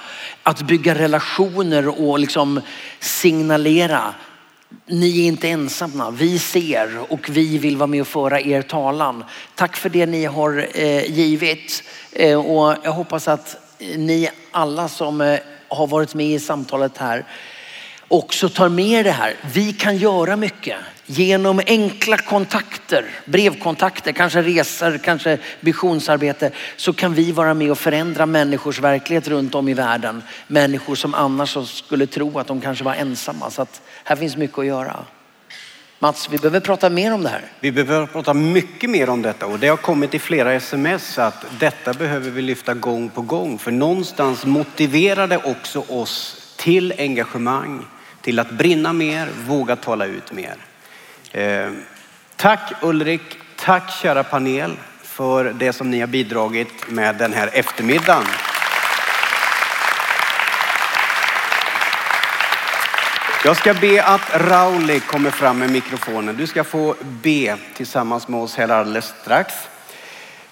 [0.43, 2.61] att bygga relationer och liksom
[2.99, 4.13] signalera.
[4.85, 9.23] Ni är inte ensamma, vi ser och vi vill vara med och föra er talan.
[9.55, 11.83] Tack för det ni har eh, givit
[12.37, 15.37] och jag hoppas att ni alla som
[15.67, 17.25] har varit med i samtalet här
[18.07, 19.35] också tar med det här.
[19.53, 27.31] Vi kan göra mycket genom enkla kontakter, brevkontakter, kanske resor, kanske visionsarbete så kan vi
[27.31, 30.23] vara med och förändra människors verklighet runt om i världen.
[30.47, 33.49] Människor som annars skulle tro att de kanske var ensamma.
[33.49, 34.95] Så att här finns mycket att göra.
[35.99, 37.41] Mats, vi behöver prata mer om det här.
[37.59, 41.45] Vi behöver prata mycket mer om detta och det har kommit i flera sms att
[41.59, 47.85] detta behöver vi lyfta gång på gång för någonstans motiverar det också oss till engagemang,
[48.23, 50.55] till att brinna mer, våga tala ut mer.
[51.31, 51.71] Eh,
[52.35, 54.71] tack Ulrik, tack kära panel
[55.03, 58.23] för det som ni har bidragit med den här eftermiddagen.
[63.45, 66.37] Jag ska be att Rauli kommer fram med mikrofonen.
[66.37, 69.53] Du ska få be tillsammans med oss här alldeles strax.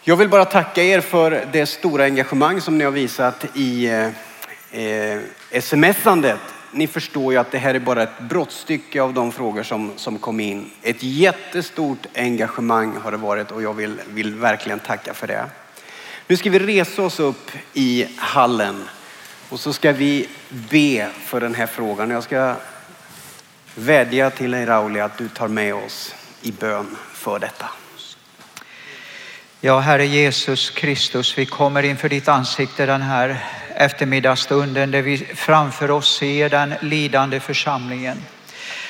[0.04, 4.10] Jag vill bara tacka er för det stora engagemang som ni har visat i eh,
[4.82, 5.20] eh
[5.62, 6.40] smsandet
[6.72, 10.18] ni förstår ju att det här är bara ett brottstycke av de frågor som, som
[10.18, 10.72] kom in.
[10.82, 15.46] Ett jättestort engagemang har det varit och jag vill, vill verkligen tacka för det.
[16.28, 18.84] Nu ska vi resa oss upp i hallen
[19.50, 22.10] och så ska vi be för den här frågan.
[22.10, 22.56] Jag ska
[23.76, 27.70] vädja till dig Rauli att du tar med oss i bön för detta.
[29.64, 33.44] Ja, Herre Jesus Kristus, vi kommer inför ditt ansikte den här
[33.82, 38.18] eftermiddagsstunden där vi framför oss ser den lidande församlingen.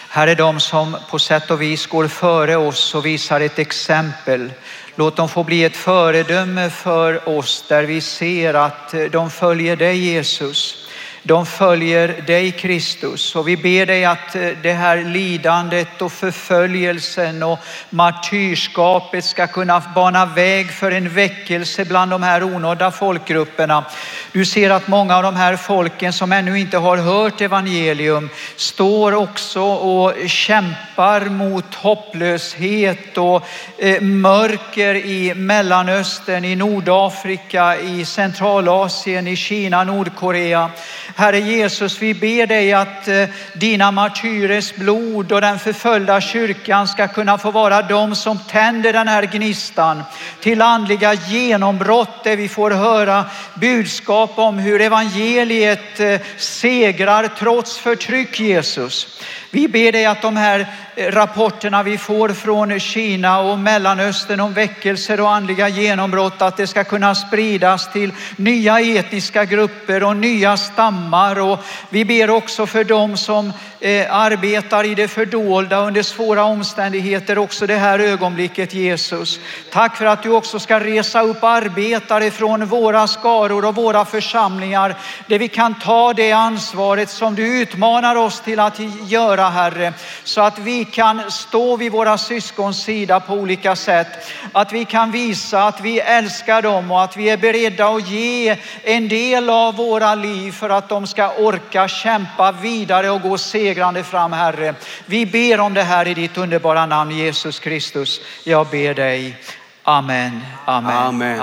[0.10, 4.52] Här är de som på sätt och vis går före oss och visar ett exempel.
[4.96, 9.98] Låt dem få bli ett föredöme för oss där vi ser att de följer dig
[9.98, 10.88] Jesus.
[11.24, 17.44] De följer dig Kristus och vi ber dig att eh, det här lidandet och förföljelsen
[17.44, 23.86] och martyrskapet ska kunna bana väg för en väckelse bland de här onådda folkgrupperna.
[24.32, 29.14] Du ser att många av de här folken som ännu inte har hört evangelium står
[29.14, 39.36] också och kämpar mot hopplöshet och eh, mörker i Mellanöstern, i Nordafrika, i Centralasien, i
[39.36, 40.70] Kina, Nordkorea.
[41.16, 47.08] Herre Jesus, vi ber dig att eh, dina martyrers blod och den förföljda kyrkan ska
[47.08, 50.04] kunna få vara de som tänder den här gnistan
[50.40, 58.40] till andliga genombrott där vi får höra budskap om hur evangeliet eh, segrar trots förtryck
[58.40, 59.20] Jesus.
[59.54, 64.54] Vi ber dig att de här eh, rapporterna vi får från Kina och Mellanöstern om
[64.54, 70.58] väckelser och andliga genombrott, att det ska kunna spridas till nya etniska grupper och nya
[70.58, 71.01] stammar.
[71.40, 71.60] Och
[71.90, 77.68] vi ber också för dem som eh, arbetar i det fördolda under svåra omständigheter också
[77.68, 79.40] det här ögonblicket Jesus.
[79.72, 84.96] Tack för att du också ska resa upp arbetare från våra skaror och våra församlingar
[85.28, 89.94] där vi kan ta det ansvaret som du utmanar oss till att göra Herre.
[90.24, 94.08] Så att vi kan stå vid våra syskons sida på olika sätt.
[94.52, 98.58] Att vi kan visa att vi älskar dem och att vi är beredda att ge
[98.84, 103.71] en del av våra liv för att de ska orka kämpa vidare och gå segrande
[104.04, 104.76] fram Herre.
[105.06, 108.22] Vi ber om det här i ditt underbara namn Jesus Kristus.
[108.44, 109.38] Jag ber dig.
[109.84, 110.42] Amen.
[110.66, 110.96] Amen.
[110.96, 111.40] Amen.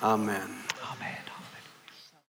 [0.00, 0.49] Amen.